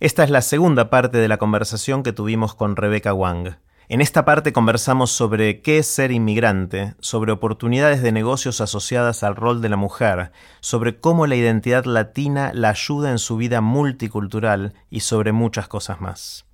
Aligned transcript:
Esta 0.00 0.22
es 0.22 0.30
la 0.30 0.42
segunda 0.42 0.90
parte 0.90 1.18
de 1.18 1.26
la 1.26 1.38
conversación 1.38 2.04
que 2.04 2.12
tuvimos 2.12 2.54
con 2.54 2.76
Rebecca 2.76 3.12
Wang. 3.12 3.56
En 3.88 4.00
esta 4.00 4.24
parte 4.24 4.52
conversamos 4.52 5.10
sobre 5.10 5.60
qué 5.60 5.78
es 5.78 5.88
ser 5.88 6.12
inmigrante, 6.12 6.94
sobre 7.00 7.32
oportunidades 7.32 8.00
de 8.00 8.12
negocios 8.12 8.60
asociadas 8.60 9.24
al 9.24 9.34
rol 9.34 9.60
de 9.60 9.70
la 9.70 9.76
mujer, 9.76 10.30
sobre 10.60 11.00
cómo 11.00 11.26
la 11.26 11.34
identidad 11.34 11.84
latina 11.84 12.52
la 12.54 12.68
ayuda 12.68 13.10
en 13.10 13.18
su 13.18 13.38
vida 13.38 13.60
multicultural 13.60 14.74
y 14.88 15.00
sobre 15.00 15.32
muchas 15.32 15.66
cosas 15.66 16.00
más. 16.00 16.46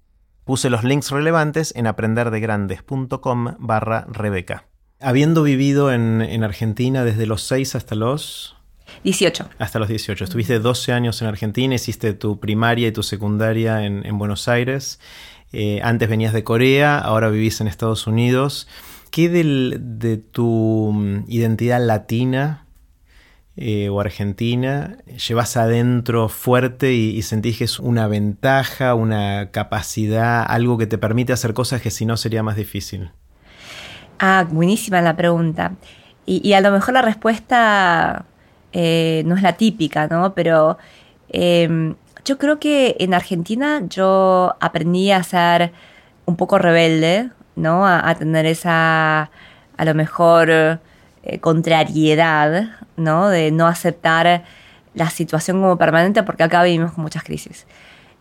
Puse 0.45 0.71
los 0.71 0.83
links 0.83 1.11
relevantes 1.11 1.75
en 1.77 1.87
aprenderdegrandes.com 1.87 3.57
barra 3.59 4.07
Rebeca. 4.09 4.69
Habiendo 5.01 5.43
vivido 5.43 5.93
en, 5.93 6.45
Argentina 6.45 7.05
desde 7.05 7.27
los 7.27 7.43
6 7.43 7.75
hasta 7.75 7.95
los 7.95 8.54
18. 9.03 9.49
Hasta 9.59 9.79
los 9.79 9.89
18. 9.89 10.25
Estuviste 10.25 10.59
12 10.59 10.93
años 10.93 11.21
en 11.23 11.29
Argentina, 11.29 11.75
hiciste 11.75 12.15
tu 12.15 12.41
primaria 12.41 12.89
y 12.89 12.93
tu 12.93 13.03
secundaria 13.03 13.85
en, 13.85 14.19
Buenos 14.19 14.49
Aires. 14.49 15.01
Eh, 15.53 15.81
antes 15.83 16.09
venías 16.09 16.33
de 16.33 16.45
Corea, 16.45 16.99
ahora 16.99 17.29
vivís 17.29 17.61
en 17.61 17.69
Estados 17.69 18.07
Unidos. 18.07 18.67
¿Qué 19.11 19.29
de 19.29 20.17
tu 20.17 20.91
mm, 20.93 21.25
identidad 21.29 21.85
latina 21.85 22.67
eh, 23.57 23.89
o 23.89 24.01
argentina 24.01 24.99
llevas 25.29 25.57
adentro 25.57 26.29
fuerte 26.29 26.93
y, 26.95 27.11
y, 27.11 27.23
sentís 27.23 27.59
que 27.59 27.65
es 27.65 27.79
una 27.79 28.09
ventaja, 28.09 28.95
una 28.95 29.51
capacidad, 29.53 30.45
algo 30.49 30.77
que 30.79 30.89
te 30.89 30.99
permite 30.99 31.33
hacer 31.33 31.55
cosas 31.55 31.81
que 31.81 31.93
si 31.93 32.05
no 32.07 32.17
sería 32.17 32.43
más 32.43 32.57
difícil? 32.57 33.11
Ah, 34.19 34.47
buenísima 34.51 35.01
la 35.03 35.17
pregunta. 35.17 35.75
y 36.27 36.55
a 36.55 36.61
lo 36.63 36.71
mejor 36.71 36.95
la 36.95 37.03
respuesta 37.03 38.25
eh, 38.75 39.23
no 39.25 39.37
es 39.37 39.43
la 39.43 39.55
típica, 39.55 40.09
¿no? 40.09 40.35
Pero 40.35 40.79
em, 41.29 41.95
yo 42.25 42.39
creo 42.39 42.59
que 42.59 42.97
en 42.99 43.15
Argentina 43.15 43.83
yo 43.89 44.57
aprendí 44.61 45.13
a 45.13 45.23
ser 45.23 45.73
un 46.27 46.37
poco 46.37 46.59
rebelde, 46.59 47.31
¿no? 47.57 47.87
A, 47.87 48.15
tener 48.17 48.47
esa, 48.47 49.31
a 49.77 49.85
lo 49.85 49.95
mejor, 49.95 50.51
eh, 50.51 50.81
contrariedad, 51.41 52.71
¿no? 52.97 53.29
De 53.29 53.53
no 53.53 53.69
aceptar 53.69 54.45
la 54.95 55.11
situación 55.11 55.61
como 55.61 55.79
permanente 55.79 56.23
porque 56.25 56.43
acá 56.43 56.63
vivimos 56.65 56.93
con 56.93 57.03
muchas 57.05 57.23
crisis 57.25 57.67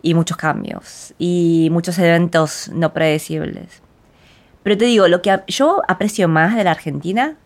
y 0.02 0.14
muchos 0.14 0.36
cambios 0.36 1.14
y 1.18 1.68
muchos 1.72 1.98
eventos 1.98 2.70
no 2.72 2.92
predecibles. 2.92 3.82
Pero 4.62 4.78
te 4.78 4.84
digo, 4.86 5.08
lo 5.08 5.20
que 5.22 5.40
yo 5.48 5.82
aprecio 5.88 6.28
más 6.28 6.56
de 6.56 6.64
la 6.64 6.72
Argentina 6.72 7.36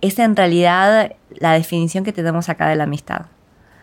es 0.00 0.18
en 0.18 0.36
realidad 0.36 1.12
la 1.30 1.52
definición 1.52 2.04
que 2.04 2.12
tenemos 2.12 2.48
acá 2.48 2.68
de 2.68 2.76
la 2.76 2.84
amistad. 2.84 3.26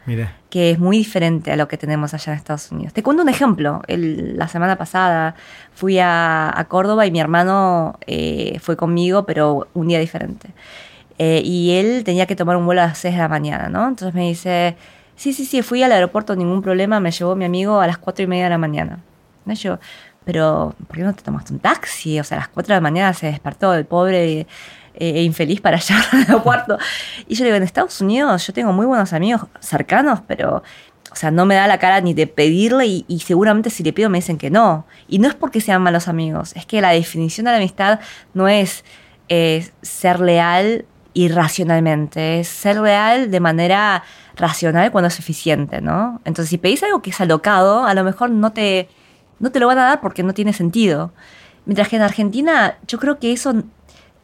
Mira. 0.05 0.33
Que 0.49 0.71
es 0.71 0.79
muy 0.79 0.97
diferente 0.97 1.51
a 1.51 1.55
lo 1.55 1.67
que 1.67 1.77
tenemos 1.77 2.13
allá 2.13 2.33
en 2.33 2.37
Estados 2.37 2.71
Unidos. 2.71 2.93
Te 2.93 3.03
cuento 3.03 3.23
un 3.23 3.29
ejemplo. 3.29 3.81
la 3.87 4.47
semana 4.47 4.75
pasada 4.75 5.35
fui 5.73 5.97
a, 5.99 6.65
Córdoba 6.67 7.05
y 7.05 7.11
mi 7.11 7.19
hermano 7.19 7.97
eh, 8.05 8.59
fue 8.59 8.75
conmigo, 8.75 9.25
pero 9.25 9.67
un 9.73 9.87
día 9.87 9.99
diferente. 9.99 10.49
Eh, 11.19 11.41
y 11.43 11.71
él 11.75 12.03
tenía 12.03 12.25
que 12.25 12.35
tomar 12.35 12.57
un 12.57 12.65
vuelo 12.65 12.81
a 12.81 12.87
las 12.87 12.97
6 12.97 13.13
de 13.13 13.21
la 13.21 13.29
mañana, 13.29 13.69
¿no? 13.69 13.87
Entonces 13.87 14.13
me 14.13 14.27
dice, 14.27 14.75
sí, 15.15 15.31
sí, 15.31 15.45
sí, 15.45 15.61
fui 15.61 15.83
al 15.83 15.91
aeropuerto, 15.91 16.35
ningún 16.35 16.61
problema, 16.61 16.99
me 16.99 17.11
llevó 17.11 17.35
mi 17.35 17.45
amigo 17.45 17.79
a 17.79 17.87
las 17.87 17.97
4 17.97 18.23
y 18.23 18.27
media 18.27 18.45
de 18.45 18.49
la 18.49 18.57
mañana. 18.57 18.99
¿No? 19.45 19.53
Yo, 19.53 19.79
pero 20.25 20.75
¿por 20.87 20.97
qué 20.97 21.03
no 21.03 21.13
te 21.13 21.21
tomaste 21.21 21.53
un 21.53 21.59
taxi? 21.59 22.19
O 22.19 22.23
sea, 22.23 22.37
a 22.37 22.41
las 22.41 22.49
4 22.49 22.73
de 22.73 22.77
la 22.77 22.81
mañana 22.81 23.13
se 23.13 23.27
despertó 23.27 23.73
el 23.73 23.85
pobre 23.85 24.47
e 24.95 25.23
infeliz 25.23 25.61
para 25.61 25.77
llegar 25.77 26.05
al 26.11 26.19
aeropuerto. 26.19 26.77
Y 27.27 27.35
yo 27.35 27.45
digo, 27.45 27.55
en 27.55 27.63
Estados 27.63 27.99
Unidos 28.01 28.45
yo 28.45 28.53
tengo 28.53 28.73
muy 28.73 28.85
buenos 28.85 29.13
amigos 29.13 29.41
cercanos, 29.59 30.21
pero, 30.27 30.63
o 31.11 31.15
sea, 31.15 31.31
no 31.31 31.45
me 31.45 31.55
da 31.55 31.67
la 31.67 31.79
cara 31.79 32.01
ni 32.01 32.13
de 32.13 32.27
pedirle 32.27 32.85
y, 32.85 33.19
seguramente 33.25 33.69
si 33.69 33.83
le 33.83 33.93
pido 33.93 34.09
me 34.09 34.19
dicen 34.19 34.37
que 34.37 34.49
no. 34.49 34.85
Y 35.07 35.19
no 35.19 35.27
es 35.27 35.35
porque 35.35 35.61
sean 35.61 35.81
malos 35.81 36.07
amigos, 36.07 36.53
es 36.55 36.65
que 36.65 36.81
la 36.81 36.91
definición 36.91 37.45
de 37.45 37.51
la 37.51 37.57
amistad 37.57 37.99
no 38.33 38.47
es 38.47 38.83
ser 39.81 40.19
leal 40.19 40.85
irracionalmente, 41.13 42.39
es 42.39 42.47
ser 42.47 42.77
leal 42.79 43.31
de 43.31 43.39
manera 43.39 44.03
racional 44.35 44.91
cuando 44.91 45.07
es 45.07 45.19
eficiente, 45.19 45.81
¿no? 45.81 46.21
Entonces, 46.25 46.49
si 46.49 46.57
pedís 46.57 46.83
algo 46.83 47.01
que 47.01 47.11
es 47.11 47.21
alocado, 47.21 47.85
a 47.85 47.93
lo 47.93 48.03
mejor 48.03 48.29
no 48.29 48.51
te, 48.51 48.89
no 49.39 49.51
te 49.51 49.59
lo 49.59 49.67
van 49.67 49.77
a 49.77 49.85
dar 49.85 50.01
porque 50.01 50.23
no 50.23 50.33
tiene 50.33 50.53
sentido. 50.53 51.13
Mientras 51.65 51.87
que 51.87 51.95
en 51.95 52.01
Argentina 52.01 52.77
yo 52.87 52.99
creo 52.99 53.19
que 53.19 53.31
eso 53.31 53.63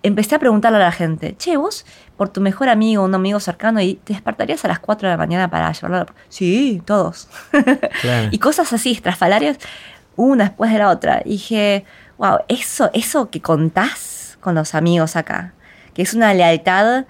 empecé 0.04 0.36
a 0.36 0.40
preguntarle 0.40 0.78
a 0.78 0.82
la 0.82 0.92
gente, 0.92 1.36
che, 1.38 1.58
vos 1.58 1.86
por 2.18 2.30
tu 2.30 2.42
mejor 2.42 2.70
amigo, 2.70 3.04
un 3.04 3.16
amigo 3.16 3.40
cercano, 3.40 3.82
y 3.82 3.96
te 3.96 4.14
despertarías 4.14 4.64
a 4.66 4.68
las 4.68 4.80
4 4.80 5.08
de 5.08 5.14
la 5.14 5.18
mañana 5.18 5.50
para 5.50 5.72
llevarlo 5.72 5.98
a 5.98 6.06
Sí, 6.30 6.82
todos. 6.86 7.30
y 8.32 8.40
cosas 8.40 8.72
así, 8.74 8.92
estrafalarias, 8.92 9.58
una 10.16 10.46
después 10.46 10.72
de 10.72 10.80
la 10.80 10.90
otra. 10.90 11.22
Y 11.26 11.32
dije, 11.32 11.86
wow, 12.18 12.40
eso, 12.48 12.90
eso 12.94 13.30
que 13.30 13.42
contás 13.42 14.38
con 14.42 14.56
los 14.56 14.76
amigos 14.76 15.16
acá, 15.16 15.54
que 15.94 16.02
es 16.02 16.14
una 16.14 16.34
lealtad 16.34 17.06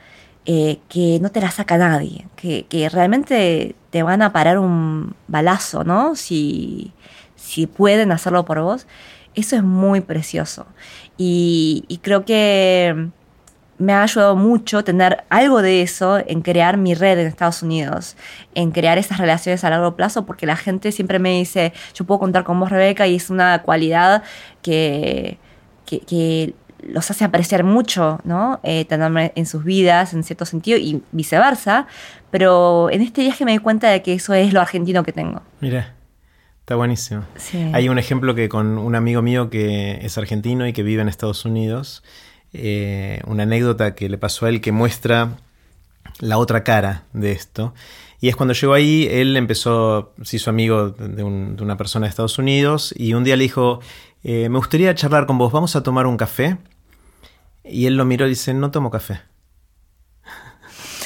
eh, 0.45 0.79
que 0.89 1.19
no 1.21 1.31
te 1.31 1.41
la 1.41 1.51
saca 1.51 1.77
nadie, 1.77 2.27
que, 2.35 2.65
que, 2.67 2.89
realmente 2.89 3.75
te 3.89 4.03
van 4.03 4.21
a 4.21 4.31
parar 4.31 4.57
un 4.57 5.15
balazo, 5.27 5.83
¿no? 5.83 6.15
Si, 6.15 6.93
si 7.35 7.67
pueden 7.67 8.11
hacerlo 8.11 8.45
por 8.45 8.61
vos. 8.61 8.87
Eso 9.35 9.55
es 9.55 9.63
muy 9.63 10.01
precioso. 10.01 10.65
Y, 11.21 11.99
creo 12.01 12.23
que 12.23 13.09
me 13.77 13.91
ha 13.91 14.03
ayudado 14.03 14.37
mucho 14.37 14.85
tener 14.85 15.25
algo 15.29 15.61
de 15.61 15.81
eso 15.81 16.17
en 16.25 16.41
crear 16.41 16.77
mi 16.77 16.93
red 16.95 17.19
en 17.19 17.27
Estados 17.27 17.61
Unidos, 17.61 18.15
en 18.55 18.71
crear 18.71 18.97
esas 18.97 19.17
relaciones 19.17 19.65
a 19.65 19.69
largo 19.69 19.97
plazo, 19.97 20.25
porque 20.25 20.45
la 20.45 20.55
gente 20.55 20.93
siempre 20.93 21.19
me 21.19 21.31
dice, 21.31 21.73
yo 21.93 22.05
puedo 22.05 22.19
contar 22.19 22.45
con 22.45 22.57
vos, 22.57 22.69
Rebeca, 22.69 23.05
y 23.05 23.15
es 23.15 23.29
una 23.29 23.63
cualidad 23.63 24.23
que, 24.61 25.37
que, 25.85 26.55
los 26.81 27.11
hace 27.11 27.25
apreciar 27.25 27.65
mucho, 27.65 28.21
¿no? 28.23 28.61
Eh, 28.63 28.85
tenerme 28.85 29.33
en 29.35 29.45
sus 29.45 29.65
vidas, 29.65 30.13
en 30.13 30.23
cierto 30.23 30.45
sentido, 30.45 30.77
y 30.77 31.03
viceversa. 31.11 31.87
Pero 32.31 32.89
en 32.89 33.01
este 33.01 33.21
viaje 33.21 33.43
me 33.43 33.51
di 33.51 33.57
cuenta 33.57 33.89
de 33.89 34.01
que 34.01 34.13
eso 34.13 34.33
es 34.33 34.53
lo 34.53 34.61
argentino 34.61 35.03
que 35.03 35.11
tengo. 35.11 35.41
Mira. 35.59 35.98
Está 36.69 36.75
buenísimo. 36.75 37.23
Hay 37.73 37.89
un 37.89 37.97
ejemplo 37.97 38.35
que 38.35 38.47
con 38.47 38.77
un 38.77 38.93
amigo 38.93 39.23
mío 39.23 39.49
que 39.49 40.05
es 40.05 40.19
argentino 40.19 40.67
y 40.67 40.71
que 40.71 40.83
vive 40.83 41.01
en 41.01 41.09
Estados 41.09 41.43
Unidos, 41.43 42.03
eh, 42.53 43.23
una 43.25 43.41
anécdota 43.41 43.95
que 43.95 44.07
le 44.07 44.19
pasó 44.19 44.45
a 44.45 44.49
él 44.49 44.61
que 44.61 44.71
muestra 44.71 45.29
la 46.19 46.37
otra 46.37 46.63
cara 46.63 47.05
de 47.11 47.31
esto. 47.31 47.73
Y 48.21 48.29
es 48.29 48.35
cuando 48.35 48.53
llegó 48.53 48.73
ahí, 48.75 49.07
él 49.09 49.35
empezó, 49.35 50.13
se 50.21 50.35
hizo 50.35 50.51
amigo 50.51 50.91
de, 50.91 51.23
una 51.23 51.75
persona 51.75 52.05
de 52.05 52.11
Estados 52.11 52.37
Unidos 52.37 52.93
y 52.95 53.15
un 53.15 53.23
día 53.23 53.35
le 53.35 53.45
dijo, 53.45 53.79
eh, 54.23 54.47
me 54.47 54.59
gustaría 54.59 54.93
charlar 54.93 55.25
con 55.25 55.39
vos, 55.39 55.51
vamos 55.51 55.75
a 55.75 55.81
tomar 55.81 56.05
un 56.05 56.17
café. 56.17 56.59
Y 57.63 57.87
él 57.87 57.97
lo 57.97 58.05
miró 58.05 58.27
y 58.27 58.29
dice, 58.29 58.53
no 58.53 58.69
tomo 58.69 58.91
café. 58.91 59.21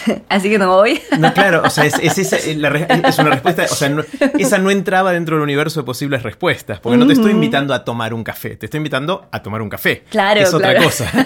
así 0.30 0.50
que 0.50 0.58
no 0.58 0.70
voy. 0.70 1.02
No, 1.20 1.34
claro, 1.34 1.62
o 1.66 1.70
sea, 1.70 1.86
es, 1.86 1.96
una 2.58 3.30
respuesta, 3.30 3.64
o 3.64 3.76
sea, 3.76 3.96
esa 4.38 4.58
no 4.58 4.72
entraba 4.72 5.12
dentro 5.12 5.36
del 5.36 5.44
universo 5.44 5.82
de 5.82 5.86
posibles 5.86 6.24
respuestas, 6.24 6.80
porque 6.80 6.98
no 6.98 7.08
te 7.08 7.14
estoy 7.14 7.32
invitando 7.32 7.74
a 7.74 7.84
tomar 7.84 8.14
un 8.14 8.24
café, 8.24 8.56
te 8.56 8.66
estoy 8.66 8.80
invitando 8.80 9.28
a 9.32 9.42
tomar 9.42 9.62
un 9.62 9.70
café. 9.70 10.04
Claro, 10.10 10.40
es 10.40 10.54
otra 10.54 10.82
cosa. 10.82 11.12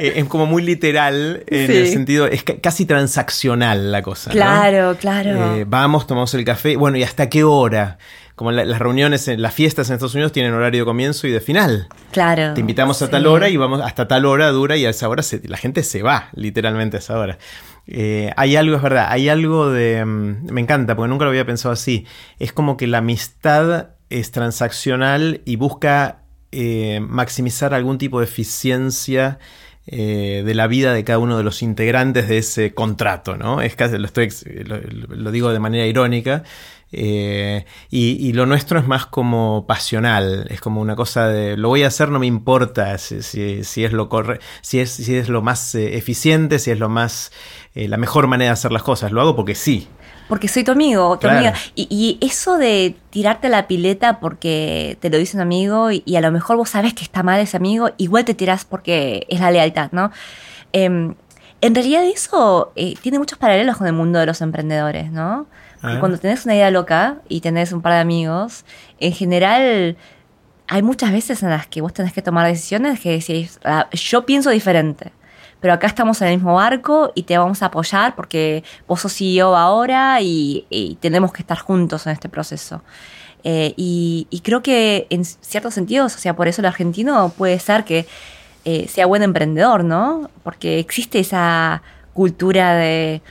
Eh, 0.00 0.14
es 0.16 0.24
como 0.26 0.46
muy 0.46 0.62
literal 0.62 1.44
en 1.46 1.70
el 1.70 1.88
sentido, 1.88 2.26
es 2.26 2.42
casi 2.42 2.84
transaccional 2.84 3.92
la 3.92 4.02
cosa. 4.02 4.30
Claro, 4.30 4.96
claro. 4.98 5.56
Eh, 5.56 5.64
vamos, 5.66 6.06
tomamos 6.06 6.34
el 6.34 6.44
café, 6.44 6.76
bueno, 6.76 6.98
¿y 6.98 7.02
hasta 7.02 7.28
qué 7.30 7.44
hora? 7.44 7.98
como 8.36 8.52
las 8.52 8.78
reuniones, 8.78 9.26
las 9.38 9.54
fiestas 9.54 9.88
en 9.88 9.94
Estados 9.94 10.14
Unidos 10.14 10.30
tienen 10.30 10.52
horario 10.52 10.82
de 10.82 10.84
comienzo 10.84 11.26
y 11.26 11.30
de 11.30 11.40
final. 11.40 11.88
Claro. 12.12 12.52
Te 12.52 12.60
invitamos 12.60 13.00
a 13.00 13.08
tal 13.08 13.26
hora 13.26 13.48
y 13.48 13.56
vamos 13.56 13.80
hasta 13.80 14.06
tal 14.06 14.26
hora 14.26 14.50
dura 14.50 14.76
y 14.76 14.84
a 14.84 14.90
esa 14.90 15.08
hora 15.08 15.22
la 15.44 15.56
gente 15.56 15.82
se 15.82 16.02
va, 16.02 16.28
literalmente 16.34 16.98
a 16.98 17.00
esa 17.00 17.18
hora. 17.18 17.38
Eh, 17.86 18.32
hay 18.36 18.56
algo, 18.56 18.76
es 18.76 18.82
verdad, 18.82 19.06
hay 19.10 19.28
algo 19.28 19.70
de... 19.70 20.04
Mm, 20.04 20.52
me 20.52 20.60
encanta, 20.60 20.96
porque 20.96 21.08
nunca 21.08 21.24
lo 21.24 21.30
había 21.30 21.46
pensado 21.46 21.72
así. 21.72 22.06
Es 22.38 22.52
como 22.52 22.76
que 22.76 22.86
la 22.86 22.98
amistad 22.98 23.90
es 24.10 24.30
transaccional 24.30 25.42
y 25.44 25.56
busca 25.56 26.22
eh, 26.52 27.00
maximizar 27.00 27.74
algún 27.74 27.98
tipo 27.98 28.20
de 28.20 28.24
eficiencia 28.24 29.38
eh, 29.88 30.42
de 30.44 30.54
la 30.54 30.66
vida 30.66 30.92
de 30.92 31.04
cada 31.04 31.18
uno 31.18 31.36
de 31.36 31.44
los 31.44 31.62
integrantes 31.62 32.28
de 32.28 32.38
ese 32.38 32.74
contrato, 32.74 33.36
¿no? 33.36 33.60
Es 33.60 33.76
casi, 33.76 33.98
lo, 33.98 34.06
estoy, 34.06 34.30
lo, 34.64 35.30
digo 35.30 35.52
de 35.52 35.60
manera 35.60 35.86
irónica. 35.86 36.42
Y, 36.92 37.64
y, 37.90 38.32
lo 38.32 38.46
nuestro 38.46 38.78
es 38.78 38.86
más 38.86 39.06
como 39.06 39.66
pasional, 39.66 40.46
es 40.50 40.60
como 40.60 40.80
una 40.80 40.96
cosa 40.96 41.26
de 41.28 41.56
lo 41.56 41.68
voy 41.68 41.82
a 41.82 41.88
hacer, 41.88 42.10
no 42.10 42.18
me 42.18 42.26
importa 42.26 42.96
si, 42.98 43.22
si, 43.22 43.84
es 43.84 43.92
lo 43.92 44.08
corre 44.08 44.38
si 44.62 44.80
es, 44.80 44.90
si 44.90 45.16
es 45.16 45.28
lo 45.28 45.42
más 45.42 45.74
eficiente, 45.74 46.58
si 46.58 46.70
es 46.70 46.78
lo 46.78 46.88
más 46.88 47.32
eh, 47.74 47.88
la 47.88 47.98
mejor 47.98 48.26
manera 48.26 48.50
de 48.50 48.52
hacer 48.54 48.72
las 48.72 48.82
cosas. 48.82 49.12
Lo 49.12 49.20
hago 49.20 49.36
porque 49.36 49.54
sí. 49.54 49.88
Porque 50.28 50.48
soy 50.48 50.64
tu 50.64 50.72
amigo, 50.72 51.18
tu 51.18 51.28
amiga. 51.28 51.54
Y, 51.74 52.18
eso 52.20 52.56
de 52.56 52.96
tirarte 53.10 53.48
la 53.48 53.68
pileta 53.68 54.18
porque 54.18 54.98
te 55.00 55.10
lo 55.10 55.18
dice 55.18 55.36
un 55.36 55.42
amigo 55.42 55.90
y, 55.90 56.16
a 56.16 56.20
lo 56.20 56.32
mejor 56.32 56.56
vos 56.56 56.70
sabes 56.70 56.94
que 56.94 57.04
está 57.04 57.22
mal 57.22 57.38
ese 57.40 57.56
amigo, 57.56 57.90
igual 57.96 58.24
te 58.24 58.34
tiras 58.34 58.64
porque 58.64 59.26
es 59.28 59.40
la 59.40 59.50
lealtad, 59.50 59.90
¿no? 59.92 60.10
Em, 60.72 61.14
en 61.60 61.74
realidad 61.74 62.04
eso 62.04 62.72
eh, 62.76 62.94
tiene 63.00 63.18
muchos 63.18 63.38
paralelos 63.38 63.76
con 63.76 63.86
el 63.86 63.92
mundo 63.92 64.18
de 64.18 64.26
los 64.26 64.40
emprendedores, 64.40 65.12
¿no? 65.12 65.46
Cuando 66.00 66.18
tenés 66.18 66.44
una 66.44 66.54
idea 66.54 66.70
loca 66.70 67.18
y 67.28 67.40
tenés 67.40 67.72
un 67.72 67.82
par 67.82 67.92
de 67.94 68.00
amigos, 68.00 68.64
en 68.98 69.12
general 69.12 69.96
hay 70.68 70.82
muchas 70.82 71.12
veces 71.12 71.42
en 71.42 71.50
las 71.50 71.66
que 71.66 71.80
vos 71.80 71.92
tenés 71.92 72.12
que 72.12 72.22
tomar 72.22 72.46
decisiones 72.46 73.00
que 73.00 73.10
decís, 73.12 73.60
ah, 73.64 73.88
yo 73.92 74.26
pienso 74.26 74.50
diferente, 74.50 75.12
pero 75.60 75.74
acá 75.74 75.86
estamos 75.86 76.20
en 76.22 76.28
el 76.28 76.36
mismo 76.36 76.54
barco 76.54 77.12
y 77.14 77.22
te 77.22 77.38
vamos 77.38 77.62
a 77.62 77.66
apoyar 77.66 78.14
porque 78.14 78.64
vos 78.86 79.00
sos 79.00 79.16
CEO 79.16 79.56
ahora 79.56 80.20
y, 80.20 80.98
tenemos 81.00 81.32
que 81.32 81.42
estar 81.42 81.58
juntos 81.58 82.06
en 82.06 82.12
este 82.12 82.28
proceso. 82.28 82.82
Eh, 83.44 83.74
y, 83.76 84.40
creo 84.42 84.62
que 84.62 85.06
en 85.10 85.24
ciertos 85.24 85.74
sentidos, 85.74 86.14
o 86.16 86.18
sea, 86.18 86.34
por 86.34 86.48
eso 86.48 86.60
el 86.60 86.66
argentino 86.66 87.32
puede 87.36 87.58
ser 87.58 87.84
que 87.84 88.06
eh, 88.64 88.88
sea 88.88 89.06
buen 89.06 89.22
emprendedor, 89.22 89.84
¿no? 89.84 90.30
Porque 90.42 90.80
existe 90.80 91.20
esa 91.20 91.82
cultura 92.12 92.74
de 92.74 93.22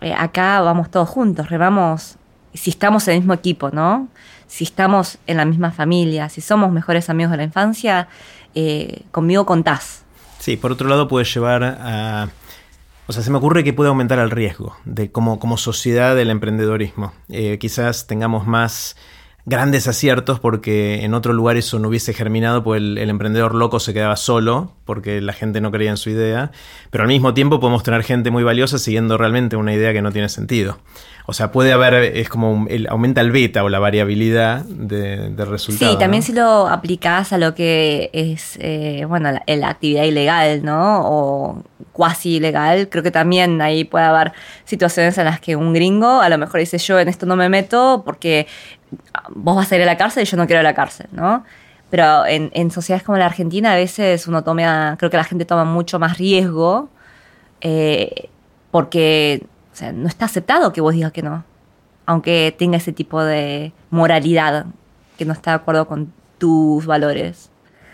eh, 0.00 0.14
acá 0.14 0.60
vamos 0.60 0.90
todos 0.90 1.08
juntos, 1.08 1.50
remamos, 1.50 2.16
si 2.54 2.70
estamos 2.70 3.06
en 3.08 3.14
el 3.14 3.20
mismo 3.20 3.34
equipo, 3.34 3.70
¿no? 3.70 4.08
Si 4.46 4.64
estamos 4.64 5.18
en 5.26 5.36
la 5.36 5.44
misma 5.44 5.70
familia, 5.70 6.28
si 6.28 6.40
somos 6.40 6.72
mejores 6.72 7.10
amigos 7.10 7.32
de 7.32 7.36
la 7.36 7.44
infancia, 7.44 8.08
conmigo 9.10 9.44
contás. 9.46 10.04
Sí, 10.38 10.56
por 10.56 10.72
otro 10.72 10.88
lado 10.88 11.06
puede 11.06 11.24
llevar 11.26 11.62
a... 11.62 12.28
O 13.06 13.12
sea, 13.12 13.22
se 13.22 13.30
me 13.30 13.38
ocurre 13.38 13.62
que 13.62 13.72
puede 13.72 13.88
aumentar 13.88 14.18
el 14.18 14.30
riesgo 14.30 14.76
de 14.84 15.12
como, 15.12 15.38
como 15.38 15.58
sociedad 15.58 16.16
del 16.16 16.30
emprendedorismo. 16.30 17.12
quizás 17.60 18.06
tengamos 18.06 18.46
más 18.46 18.96
grandes 19.48 19.88
aciertos 19.88 20.40
porque 20.40 21.04
en 21.04 21.14
otro 21.14 21.32
lugar 21.32 21.56
eso 21.56 21.78
no 21.78 21.88
hubiese 21.88 22.12
germinado, 22.12 22.62
pues 22.62 22.80
el, 22.80 22.98
emprendedor 22.98 23.54
loco 23.54 23.80
se 23.80 23.94
quedaba 23.94 24.16
solo 24.16 24.72
porque 24.84 25.20
la 25.20 25.32
gente 25.32 25.60
no 25.60 25.70
creía 25.70 25.90
en 25.90 25.96
su 25.96 26.10
idea, 26.10 26.52
pero 26.90 27.02
al 27.02 27.08
mismo 27.08 27.34
tiempo 27.34 27.58
podemos 27.58 27.82
tener 27.82 28.02
gente 28.02 28.30
muy 28.30 28.42
valiosa 28.42 28.78
siguiendo 28.78 29.16
realmente 29.16 29.56
una 29.56 29.72
idea 29.72 29.92
que 29.92 30.02
no 30.02 30.12
tiene 30.12 30.28
sentido. 30.28 30.78
O 31.30 31.34
sea, 31.34 31.52
puede 31.52 31.74
haber, 31.74 31.92
es 31.92 32.30
como, 32.30 32.66
el, 32.70 32.88
aumenta 32.88 33.20
el 33.20 33.30
beta 33.30 33.62
o 33.62 33.68
la 33.68 33.78
variabilidad 33.78 34.64
de, 34.64 35.28
de 35.28 35.44
resultados. 35.44 35.92
Sí, 35.92 35.98
también 35.98 36.22
si 36.22 36.32
lo 36.32 36.66
aplicás 36.66 37.34
a 37.34 37.36
lo 37.36 37.54
que 37.54 38.08
es, 38.14 38.56
eh, 38.62 39.04
bueno, 39.06 39.30
la, 39.32 39.42
la, 39.46 39.68
actividad 39.68 40.04
ilegal, 40.04 40.64
¿no? 40.64 41.02
O 41.04 41.62
cuasi 41.92 42.36
ilegal, 42.36 42.88
creo 42.88 43.02
que 43.02 43.10
también 43.10 43.60
ahí 43.60 43.84
puede 43.84 44.06
haber 44.06 44.32
situaciones 44.64 45.18
en 45.18 45.26
las 45.26 45.38
que 45.38 45.54
un 45.54 45.74
gringo 45.74 46.22
a 46.22 46.30
lo 46.30 46.38
mejor 46.38 46.60
dice 46.60 46.78
yo 46.78 46.98
en 46.98 47.08
esto 47.08 47.26
no 47.26 47.36
me 47.36 47.50
meto 47.50 48.04
porque 48.06 48.46
vos 49.28 49.54
vas 49.54 49.70
a 49.70 49.76
ir 49.76 49.82
a 49.82 49.84
la 49.84 49.98
cárcel 49.98 50.22
y 50.22 50.26
yo 50.26 50.38
no 50.38 50.46
quiero 50.46 50.62
ir 50.62 50.66
a 50.66 50.70
la 50.70 50.74
cárcel, 50.74 51.08
¿no? 51.12 51.44
Pero 51.90 52.24
en, 52.24 52.70
sociedades 52.70 53.04
como 53.04 53.18
la 53.18 53.26
Argentina 53.26 53.74
a 53.74 53.76
veces 53.76 54.26
uno 54.28 54.44
toma, 54.44 54.96
creo 54.98 55.10
que 55.10 55.18
la 55.18 55.24
gente 55.24 55.44
toma 55.44 55.66
mucho 55.66 55.98
más 55.98 56.16
riesgo 56.16 56.88
eh, 57.60 58.30
porque 58.70 59.42
no 59.80 60.08
está 60.08 60.26
aceptado 60.26 60.72
que 60.72 60.80
vos 60.80 60.94
digas 60.94 61.12
que 61.12 61.22
no, 61.22 61.44
aunque 62.06 62.54
tenga 62.58 62.76
ese 62.78 62.92
tipo 62.92 63.22
de 63.22 63.72
moralidad 63.90 64.66
que 65.16 65.24
no 65.24 65.32
está 65.32 65.50
de 65.50 65.56
acuerdo 65.56 65.86
con 65.86 66.12
tus 66.38 66.86
valores. 66.86 67.50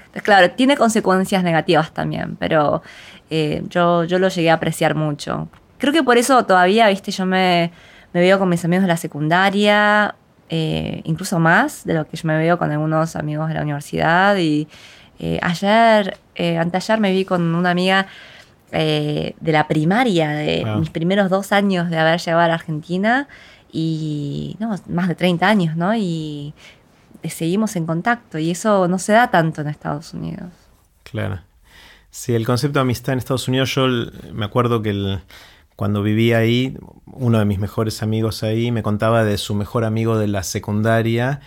Entonces, 0.07 0.23
claro, 0.23 0.51
tiene 0.53 0.77
consecuencias 0.77 1.43
negativas 1.43 1.93
también, 1.93 2.37
pero 2.37 2.83
eh, 3.31 3.65
yo, 3.69 4.05
yo 4.05 4.19
lo 4.19 4.29
llegué 4.29 4.51
a 4.51 4.55
apreciar 4.55 4.95
mucho. 4.95 5.49
Creo 5.79 5.93
que 5.93 6.03
por 6.03 6.19
eso 6.19 6.45
todavía, 6.45 6.89
viste, 6.89 7.11
yo 7.11 7.27
me, 7.27 7.73
me 8.13 8.21
veo 8.21 8.39
con 8.39 8.49
mis 8.49 8.65
amigos 8.65 8.83
de 8.83 8.89
la 8.89 8.97
secundaria, 8.97 10.15
eh, 10.49 11.01
incluso 11.05 11.41
más 11.41 11.85
de 11.85 11.95
lo 11.95 12.07
que 12.07 12.17
yo 12.17 12.29
me 12.29 12.39
veo 12.39 12.59
con 12.59 12.71
algunos 12.71 13.17
amigos 13.17 13.49
de 13.49 13.55
la 13.55 13.63
universidad. 13.63 14.37
Y 14.37 14.69
eh, 15.19 15.41
ayer, 15.43 16.19
anteayer 16.61 17.01
me 17.01 17.11
vi 17.11 17.25
con 17.25 17.55
una 17.55 17.71
amiga 17.71 18.07
de 18.71 19.35
la 19.41 19.69
primaria, 19.69 20.31
de 20.31 20.65
mis 20.79 20.91
primeros 20.91 21.31
dos 21.31 21.53
años 21.53 21.91
de 21.91 21.99
haber 21.99 22.21
llegado 22.21 22.43
a 22.43 22.49
la 22.49 22.55
Argentina, 22.55 23.29
y 23.73 24.57
no, 24.59 24.75
más 24.89 25.09
de 25.09 25.15
30 25.15 25.49
años, 25.49 25.77
¿no? 25.77 25.95
Y 25.97 26.55
seguimos 27.29 27.77
en 27.77 27.87
contacto, 27.87 28.39
y 28.39 28.51
eso 28.51 28.89
no 28.89 28.99
se 28.99 29.13
da 29.13 29.31
tanto 29.31 29.61
en 29.61 29.69
Estados 29.69 30.15
Unidos. 30.15 30.51
Claro. 31.03 31.41
Sí, 32.11 32.35
el 32.35 32.47
concepto 32.47 32.79
de 32.79 32.83
amistad 32.83 33.13
en 33.13 33.19
Estados 33.19 33.49
Unidos, 33.49 33.75
yo 33.75 33.87
me 34.33 34.45
acuerdo 34.45 34.83
que 34.83 34.91
el 34.91 35.21
cuando 35.77 36.03
vivía 36.03 36.39
ahí, 36.39 36.77
uno 37.07 37.39
de 37.39 37.45
mis 37.45 37.59
mejores 37.59 38.03
amigos 38.03 38.43
ahí 38.45 38.71
me 38.71 38.83
contaba 38.83 39.25
de 39.25 39.39
su 39.39 39.55
mejor 39.55 39.85
amigo 39.85 40.19
de 40.19 40.29
la 40.29 40.45
secundaria 40.45 41.41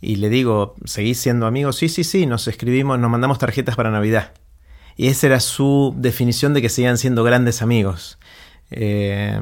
y 0.00 0.16
le 0.16 0.28
digo, 0.28 0.74
¿seguís 0.84 1.20
siendo 1.20 1.46
amigos? 1.46 1.76
Sí, 1.76 1.88
sí, 1.88 2.02
sí, 2.02 2.26
nos 2.26 2.48
escribimos, 2.48 2.98
nos 2.98 3.10
mandamos 3.10 3.38
tarjetas 3.38 3.76
para 3.76 3.90
Navidad. 3.90 4.32
Y 5.00 5.08
esa 5.08 5.28
era 5.28 5.40
su 5.40 5.94
definición 5.96 6.52
de 6.52 6.60
que 6.60 6.68
seguían 6.68 6.98
siendo 6.98 7.24
grandes 7.24 7.62
amigos. 7.62 8.18
Eh, 8.70 9.40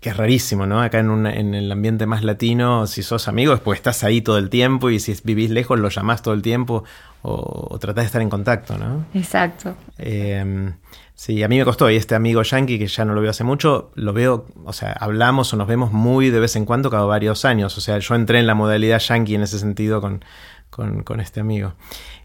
que 0.00 0.10
es 0.10 0.16
rarísimo, 0.16 0.66
¿no? 0.66 0.80
Acá 0.80 1.00
en, 1.00 1.26
en, 1.26 1.52
el 1.52 1.72
ambiente 1.72 2.06
más 2.06 2.22
latino, 2.22 2.86
si 2.86 3.02
sos 3.02 3.26
amigos, 3.26 3.58
pues 3.58 3.78
estás 3.80 4.04
ahí 4.04 4.20
todo 4.20 4.38
el 4.38 4.50
tiempo 4.50 4.90
y 4.90 5.00
si 5.00 5.12
vivís 5.24 5.50
lejos, 5.50 5.80
lo 5.80 5.88
llamás 5.88 6.22
todo 6.22 6.32
el 6.32 6.42
tiempo 6.42 6.84
o, 7.22 7.76
tratás 7.80 8.04
de 8.04 8.06
estar 8.06 8.22
en 8.22 8.30
contacto, 8.30 8.78
¿no? 8.78 9.04
Exacto. 9.14 9.74
Eh, 9.98 10.72
Sí, 11.16 11.44
a 11.44 11.48
mí 11.48 11.58
me 11.58 11.64
costó. 11.64 11.88
Y 11.90 11.96
este 11.96 12.14
amigo 12.14 12.42
yankee, 12.42 12.78
que 12.78 12.88
ya 12.88 13.04
no 13.04 13.14
lo 13.14 13.20
veo 13.20 13.30
hace 13.30 13.44
mucho, 13.44 13.92
lo 13.94 14.12
veo, 14.12 14.46
o 14.64 14.72
sea, 14.72 14.92
hablamos 14.92 15.52
o 15.52 15.56
nos 15.56 15.68
vemos 15.68 15.92
muy 15.92 16.30
de 16.30 16.40
vez 16.40 16.56
en 16.56 16.64
cuando 16.64 16.90
cada 16.90 17.04
varios 17.04 17.44
años. 17.44 17.78
O 17.78 17.80
sea, 17.80 17.98
yo 17.98 18.14
entré 18.16 18.40
en 18.40 18.46
la 18.46 18.54
modalidad 18.54 18.98
yankee 18.98 19.36
en 19.36 19.42
ese 19.42 19.60
sentido 19.60 20.00
con, 20.00 20.24
con, 20.74 21.20
este 21.20 21.40
amigo. 21.40 21.74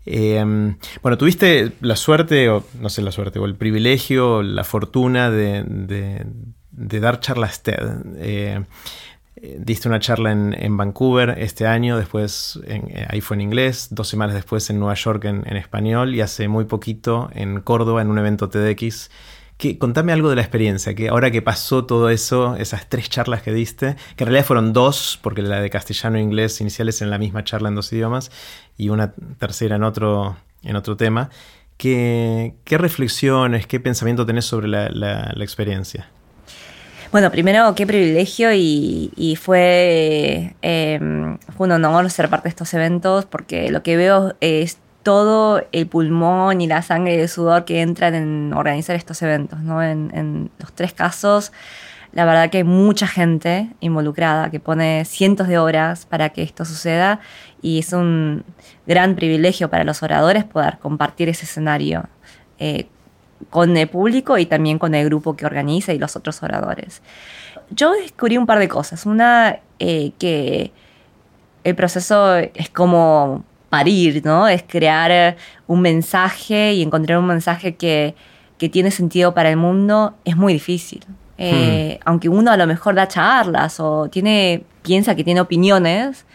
Em, 0.05 0.77
bueno, 1.01 1.17
tuviste 1.17 1.73
la 1.81 1.95
suerte, 1.95 2.49
o 2.49 2.63
no 2.79 2.89
sé 2.89 3.01
la 3.01 3.11
suerte, 3.11 3.39
o 3.39 3.45
el 3.45 3.55
privilegio, 3.55 4.41
la 4.41 4.63
fortuna 4.63 5.29
de, 5.29 6.25
dar 6.71 7.19
charlas 7.19 7.61
TED. 7.61 7.77
Eh, 8.17 8.63
diste 9.35 9.87
una 9.87 9.99
charla 9.99 10.31
en, 10.31 10.77
Vancouver 10.77 11.35
este 11.37 11.67
año, 11.67 11.97
después 11.97 12.59
eh, 12.65 13.05
ahí 13.07 13.21
fue 13.21 13.35
en 13.35 13.41
inglés, 13.41 13.87
dos 13.91 14.07
semanas 14.07 14.35
después 14.35 14.69
en 14.69 14.79
Nueva 14.79 14.95
York 14.95 15.25
en, 15.25 15.55
español 15.55 16.15
y 16.15 16.21
hace 16.21 16.47
muy 16.47 16.65
poquito 16.65 17.29
en 17.33 17.61
Córdoba 17.61 18.01
en 18.01 18.09
un 18.09 18.17
evento 18.17 18.49
TEDx. 18.49 19.11
Contame 19.77 20.13
algo 20.13 20.29
de 20.29 20.37
la 20.37 20.41
experiencia, 20.41 20.95
que 20.95 21.09
ahora 21.09 21.31
que 21.31 21.41
pasó 21.41 21.85
todo 21.85 22.09
eso, 22.09 22.55
esas 22.55 22.87
tres 22.87 23.09
charlas 23.09 23.41
que 23.41 23.51
diste, 23.51 23.95
que 24.15 24.23
en 24.23 24.27
realidad 24.27 24.45
fueron 24.45 24.71
dos, 24.71 25.19
porque 25.21 25.41
la 25.41 25.61
de 25.61 25.69
castellano 25.69 26.17
e 26.17 26.21
inglés 26.21 26.61
iniciales 26.61 27.01
en 27.01 27.09
la 27.09 27.17
misma 27.17 27.43
charla 27.43 27.67
en 27.67 27.75
dos 27.75 27.91
idiomas 27.91 28.31
y 28.77 28.89
una 28.89 29.13
tercera 29.37 29.75
en 29.75 29.83
otro, 29.83 30.37
en 30.63 30.75
otro 30.77 30.95
tema. 30.95 31.29
¿Qué, 31.75 32.53
reflexiones, 32.65 33.67
qué 33.67 33.79
pensamiento 33.79 34.25
tenés 34.25 34.45
sobre 34.45 34.67
la 34.67 35.33
experiencia? 35.39 36.09
Bueno, 37.11 37.31
primero, 37.31 37.73
qué 37.73 37.87
privilegio 37.87 38.53
y, 38.53 39.35
fue, 39.41 40.53
em, 40.61 41.39
fue 41.57 41.65
un 41.65 41.71
honor 41.71 42.11
ser 42.11 42.29
parte 42.29 42.43
de 42.43 42.49
estos 42.49 42.71
eventos 42.75 43.25
porque 43.25 43.71
lo 43.71 43.81
que 43.81 43.97
veo 43.97 44.35
es 44.41 44.77
todo 45.09 45.63
el 45.71 45.87
pulmón 45.87 46.61
y 46.61 46.67
la 46.67 46.83
sangre 46.83 47.15
y 47.15 47.19
el 47.19 47.27
sudor 47.27 47.65
que 47.65 47.81
entran 47.81 48.13
en 48.13 48.53
organizar 48.53 48.95
estos 48.95 49.19
eventos. 49.23 49.59
¿no? 49.59 49.81
En, 49.81 50.51
los 50.59 50.71
tres 50.71 50.93
casos, 50.93 51.51
la 52.11 52.25
verdad 52.25 52.51
que 52.51 52.59
hay 52.59 52.63
mucha 52.63 53.07
gente 53.07 53.71
involucrada 53.79 54.51
que 54.51 54.59
pone 54.59 55.05
cientos 55.05 55.47
de 55.47 55.57
horas 55.57 56.05
para 56.05 56.29
que 56.29 56.43
esto 56.43 56.63
suceda 56.63 57.21
y 57.59 57.79
es 57.79 57.91
un 57.91 58.43
gran 58.85 59.15
privilegio 59.15 59.67
para 59.71 59.83
los 59.83 60.03
oradores 60.03 60.43
poder 60.43 60.77
compartir 60.77 61.27
ese 61.27 61.45
escenario. 61.45 62.03
Eh, 62.59 62.85
con 63.49 63.75
el 63.77 63.87
público 63.87 64.37
y 64.37 64.45
también 64.45 64.77
con 64.77 64.93
el 64.93 65.05
grupo 65.05 65.35
que 65.35 65.47
organiza 65.47 65.91
y 65.91 65.97
los 65.97 66.15
otros 66.15 66.43
oradores. 66.43 67.01
Yo 67.71 67.93
descubrí 67.93 68.37
un 68.37 68.45
par 68.45 68.59
de 68.59 68.67
cosas. 68.67 69.07
Una, 69.07 69.59
eh, 69.79 70.11
que 70.19 70.71
el 71.63 71.73
proceso 71.73 72.35
es 72.35 72.69
como 72.69 73.45
parir, 73.69 74.21
¿no? 74.25 74.47
Es 74.47 74.63
crear 74.63 75.37
un 75.67 75.81
mensaje 75.81 76.73
y 76.73 76.81
encontrar 76.81 77.19
un 77.19 77.27
mensaje 77.27 77.75
que, 77.75 78.15
tiene 78.71 78.91
sentido 78.91 79.33
para 79.33 79.49
el 79.49 79.55
mundo 79.55 80.15
es 80.25 80.35
muy 80.35 80.51
difícil. 80.51 81.05
Eh, 81.37 81.97
hmm. 81.97 82.01
Aunque 82.03 82.27
uno 82.27 82.51
a 82.51 82.57
lo 82.57 82.67
mejor 82.67 82.93
da 82.93 83.07
charlas 83.07 83.79
o 83.79 84.09
tiene, 84.09 84.63
piensa 84.81 85.15
que 85.15 85.23
tiene 85.23 85.39
opiniones, 85.39 86.25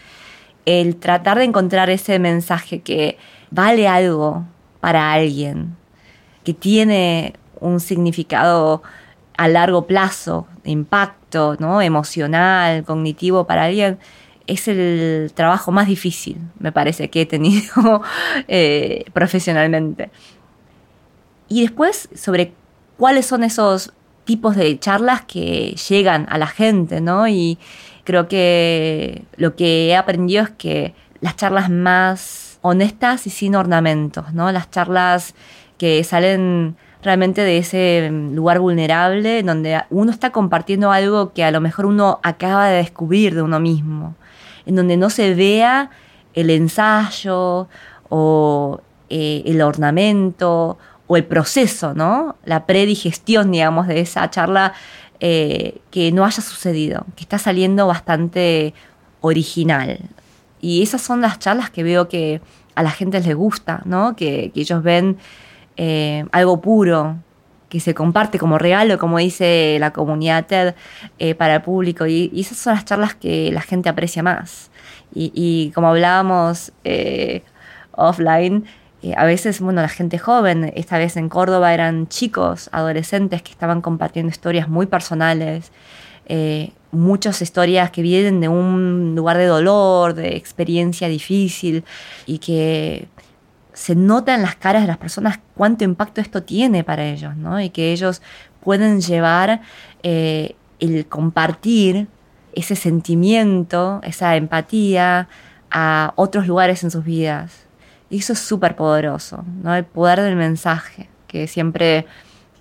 el 0.65 0.95
tratar 0.95 1.37
de 1.37 1.43
encontrar 1.43 1.91
ese 1.91 2.17
mensaje 2.17 2.81
que 2.81 3.19
vale 3.51 3.87
algo 3.87 4.43
para 4.79 5.13
alguien, 5.13 5.75
que 6.43 6.55
tiene 6.55 7.33
un 7.59 7.79
significado 7.79 8.81
a 9.37 9.47
largo 9.47 9.85
plazo, 9.85 10.47
de 10.63 10.71
impacto 10.71 11.55
¿no? 11.59 11.81
emocional, 11.81 12.83
cognitivo 12.83 13.45
para 13.45 13.65
alguien, 13.65 13.99
es 14.47 14.67
el 14.67 15.31
trabajo 15.33 15.71
más 15.71 15.87
difícil, 15.87 16.37
me 16.59 16.71
parece, 16.71 17.09
que 17.09 17.21
he 17.21 17.25
tenido 17.25 18.01
eh, 18.47 19.05
profesionalmente. 19.13 20.09
Y 21.47 21.61
después, 21.61 22.09
sobre 22.15 22.53
cuáles 22.97 23.25
son 23.25 23.43
esos 23.43 23.93
tipos 24.25 24.55
de 24.55 24.79
charlas 24.79 25.21
que 25.21 25.75
llegan 25.89 26.25
a 26.29 26.37
la 26.37 26.47
gente, 26.47 27.01
¿no? 27.01 27.27
Y 27.27 27.57
creo 28.03 28.27
que 28.27 29.23
lo 29.37 29.55
que 29.55 29.87
he 29.87 29.95
aprendido 29.95 30.43
es 30.43 30.49
que 30.49 30.95
las 31.21 31.35
charlas 31.35 31.69
más 31.69 32.59
honestas 32.61 33.27
y 33.27 33.29
sin 33.29 33.55
ornamentos, 33.55 34.33
¿no? 34.33 34.51
Las 34.51 34.71
charlas 34.71 35.35
que 35.77 36.03
salen 36.03 36.75
realmente 37.03 37.41
de 37.41 37.59
ese 37.59 38.09
lugar 38.11 38.59
vulnerable 38.59 39.43
donde 39.43 39.83
uno 39.91 40.11
está 40.11 40.31
compartiendo 40.31 40.91
algo 40.91 41.33
que 41.33 41.43
a 41.43 41.51
lo 41.51 41.61
mejor 41.61 41.85
uno 41.85 42.19
acaba 42.23 42.67
de 42.67 42.77
descubrir 42.77 43.35
de 43.35 43.43
uno 43.43 43.59
mismo, 43.59 44.15
en 44.65 44.75
donde 44.75 44.97
no 44.97 45.09
se 45.09 45.33
vea 45.33 45.89
el 46.33 46.49
ensayo 46.49 47.67
o 48.09 48.81
eh, 49.09 49.43
el 49.45 49.61
ornamento 49.61 50.77
o 51.07 51.17
el 51.17 51.25
proceso, 51.25 51.93
¿no? 51.93 52.35
La 52.45 52.65
predigestión, 52.65 53.51
digamos, 53.51 53.87
de 53.87 53.99
esa 53.99 54.29
charla 54.29 54.73
eh, 55.19 55.79
que 55.91 56.11
no 56.11 56.25
haya 56.25 56.41
sucedido, 56.41 57.05
que 57.15 57.23
está 57.23 57.37
saliendo 57.37 57.87
bastante 57.87 58.73
original. 59.21 59.99
Y 60.61 60.81
esas 60.81 61.01
son 61.01 61.21
las 61.21 61.39
charlas 61.39 61.69
que 61.69 61.83
veo 61.83 62.09
que 62.09 62.41
a 62.73 62.83
la 62.83 62.91
gente 62.91 63.19
les 63.19 63.35
gusta, 63.35 63.81
¿no? 63.85 64.15
Que, 64.15 64.51
ellos 64.55 64.83
ven 64.83 65.17
eh, 65.77 66.25
algo 66.31 66.59
puro, 66.59 67.17
que 67.69 67.79
se 67.79 67.93
comparte 67.93 68.39
como 68.39 68.57
regalo, 68.57 68.97
como 68.97 69.17
dice 69.17 69.77
la 69.79 69.91
comunidad 69.91 70.45
TED, 70.45 70.75
para 71.37 71.55
el 71.55 71.61
público. 71.61 72.05
Y, 72.05 72.31
esas 72.39 72.57
son 72.57 72.75
las 72.75 72.85
charlas 72.85 73.15
que 73.15 73.51
la 73.51 73.61
gente 73.61 73.89
aprecia 73.89 74.23
más. 74.23 74.71
Y, 75.13 75.71
como 75.73 75.89
hablábamos 75.89 76.71
offline, 77.91 78.65
eh, 79.05 79.13
a 79.15 79.25
veces, 79.25 79.61
bueno, 79.61 79.83
la 79.83 79.87
gente 79.87 80.17
joven, 80.17 80.71
esta 80.75 80.97
vez 80.97 81.15
en 81.15 81.29
Córdoba 81.29 81.75
eran 81.75 82.07
chicos, 82.07 82.69
adolescentes 82.71 83.43
que 83.43 83.51
estaban 83.51 83.81
compartiendo 83.81 84.31
historias 84.31 84.67
muy 84.67 84.87
personales, 84.87 85.71
eh, 86.25 86.71
muchas 86.91 87.39
historias 87.43 87.91
que 87.91 88.01
vienen 88.01 88.41
de 88.41 88.47
un 88.47 89.13
lugar 89.15 89.37
de 89.37 89.45
dolor, 89.45 90.15
de 90.15 90.35
experiencia 90.35 91.07
difícil 91.07 91.83
y 92.25 92.39
que 92.39 93.07
se 93.75 93.93
nota 93.93 94.33
en 94.33 94.41
las 94.41 94.55
caras 94.55 94.81
de 94.81 94.87
las 94.87 94.97
personas 94.97 95.39
cuánto 95.53 95.83
impacto 95.83 96.21
esto 96.21 96.43
tiene 96.43 96.83
para 96.83 97.05
ellos, 97.05 97.35
¿no? 97.35 97.59
Y 97.59 97.69
que 97.69 97.91
ellos 97.91 98.21
pueden 98.61 99.01
llevar 99.01 99.61
eh, 100.01 100.55
el 100.79 101.05
compartir 101.07 102.07
ese 102.53 102.75
sentimiento, 102.75 103.99
esa 104.03 104.35
empatía 104.37 105.27
a 105.69 106.13
otros 106.15 106.47
lugares 106.47 106.83
en 106.83 106.91
sus 106.91 107.03
vidas. 107.03 107.65
Y 108.09 108.19
eso 108.19 108.33
es 108.33 108.39
súper 108.39 108.77
poderoso, 108.77 109.43
¿no? 109.61 109.75
El 109.75 109.83
poder 109.83 110.21
del 110.21 110.37
mensaje, 110.37 111.09
que 111.27 111.47
siempre, 111.47 112.05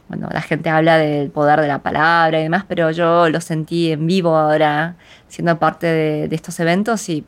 bueno, 0.09 0.29
la 0.33 0.41
gente 0.41 0.69
habla 0.69 0.99
del 0.99 1.31
poder 1.31 1.61
de 1.61 1.69
la 1.69 1.79
palabra 1.79 2.41
y 2.41 2.43
demás, 2.43 2.65
pero 2.67 2.91
yo 2.91 3.29
lo 3.29 3.41
sentí 3.41 3.93
en 3.93 4.07
vivo 4.07 4.37
ahora, 4.37 4.97
siendo 5.29 5.59
parte 5.61 5.87
de, 5.87 6.35
estos 6.35 6.59
eventos 6.59 7.09
y 7.09 7.25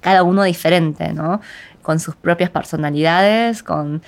cada 0.00 0.22
uno 0.22 0.44
diferente, 0.44 1.12
¿no? 1.12 1.42
Con 1.90 1.98
sus 1.98 2.14
propias 2.14 2.50
personalidades, 2.50 3.64
con 3.64 4.00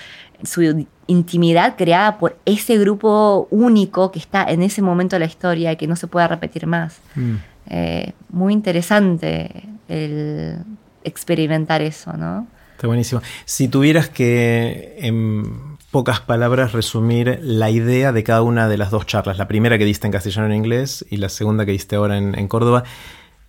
su 0.45 0.87
intimidad 1.09 1.75
creada 1.77 2.17
por 2.17 2.39
ese 2.45 2.79
grupo 2.79 3.49
único 3.51 4.13
que 4.13 4.21
está 4.21 4.45
en 4.45 4.63
ese 4.63 4.83
momento 4.83 5.17
de 5.17 5.21
la 5.21 5.27
historia 5.27 5.73
y 5.73 5.77
que 5.77 5.89
no 5.89 5.97
se 5.97 6.07
puede 6.07 6.29
repetir 6.29 6.69
más. 6.69 7.01
Mm. 7.17 7.35
Eh, 7.71 8.13
muy 8.31 8.53
interesante 8.53 9.65
el 9.89 10.59
experimentar 11.03 11.83
eso, 11.83 12.13
¿no? 12.13 12.47
Está 12.77 12.87
buenísimo. 12.87 13.21
Si 13.47 13.67
tuvieras 13.67 14.09
que, 14.11 14.95
en 15.01 15.77
pocas 15.91 16.21
palabras, 16.21 16.71
resumir 16.71 17.41
la 17.43 17.69
idea 17.69 18.13
de 18.13 18.23
cada 18.23 18.43
una 18.43 18.69
de 18.69 18.77
las 18.77 18.93
dos 18.93 19.07
charlas, 19.07 19.39
la 19.39 19.49
primera 19.49 19.77
que 19.77 19.85
diste 19.85 20.07
en 20.07 20.13
castellano 20.13 20.47
en 20.47 20.55
inglés 20.55 21.05
y 21.11 21.17
la 21.17 21.29
segunda 21.29 21.67
que 21.67 21.73
diste 21.73 21.97
ahora 21.97 22.17
en, 22.17 22.47
Córdoba, 22.47 22.85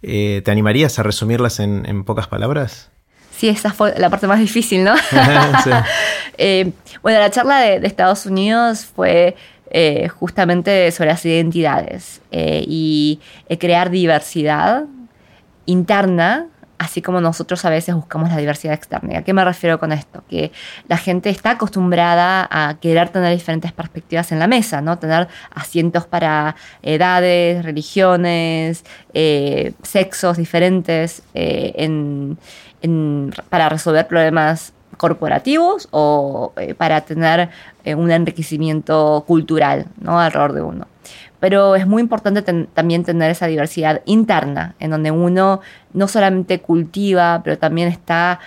eh, 0.01 0.41
¿te 0.43 0.49
animarías 0.49 0.97
a 0.97 1.03
resumirlas 1.03 1.59
en, 1.59 2.03
pocas 2.03 2.27
palabras? 2.27 2.89
Sí, 3.35 3.49
esa 3.49 3.71
fue 3.71 3.93
la 3.97 4.09
parte 4.09 4.27
más 4.27 4.39
difícil, 4.39 4.83
¿no? 4.83 4.95
Eh, 6.39 6.71
bueno, 7.03 7.19
la 7.19 7.29
charla 7.29 7.59
de, 7.59 7.85
Estados 7.85 8.25
Unidos 8.25 8.85
fue 8.85 9.35
eh, 9.69 10.07
justamente 10.07 10.91
sobre 10.91 11.11
las 11.11 11.23
identidades 11.25 12.21
y 12.31 13.19
crear 13.59 13.91
diversidad 13.91 14.85
interna 15.67 16.47
así 16.83 17.01
como 17.01 17.21
nosotros 17.21 17.63
a 17.65 17.69
veces 17.69 17.95
buscamos 17.95 18.29
la 18.29 18.37
diversidad 18.37 18.73
externa. 18.73 19.19
¿A 19.19 19.21
qué 19.23 19.33
me 19.33 19.43
refiero 19.45 19.79
con 19.79 19.91
esto? 19.91 20.23
Que 20.29 20.51
la 20.87 20.97
gente 20.97 21.29
está 21.29 21.51
acostumbrada 21.51 22.47
a 22.51 22.75
querer 22.79 23.09
tener 23.09 23.33
diferentes 23.33 23.71
perspectivas 23.71 24.31
en 24.31 24.39
la 24.39 24.47
mesa, 24.47 24.81
¿no? 24.81 24.99
Tener 24.99 25.27
asientos 25.53 26.05
para 26.05 26.55
edades, 26.81 27.63
religiones, 27.63 28.83
eh, 29.13 29.73
sexos 29.81 30.37
diferentes 30.37 31.23
eh, 31.33 31.73
para 33.49 33.69
resolver 33.69 34.07
problemas 34.07 34.73
corporativos 34.97 35.87
o 35.91 36.53
eh, 36.57 36.73
para 36.75 37.01
tener 37.01 37.49
un 37.85 38.11
enriquecimiento 38.11 39.23
cultural 39.27 39.87
¿no? 39.99 40.19
alrededor 40.19 40.53
de 40.53 40.61
uno 40.61 40.87
pero 41.43 41.75
es 41.75 41.85
muy 41.85 42.01
importante 42.01 42.41
también 42.41 43.03
tener 43.03 43.29
esa 43.29 43.47
diversidad 43.47 44.01
interna, 44.05 44.75
en 44.79 44.91
donde 44.91 45.11
uno 45.11 45.59
no 45.91 46.07
solamente 46.07 46.61
cultiva, 46.61 47.41
pero 47.43 47.57
también 47.57 47.89
está 47.89 48.39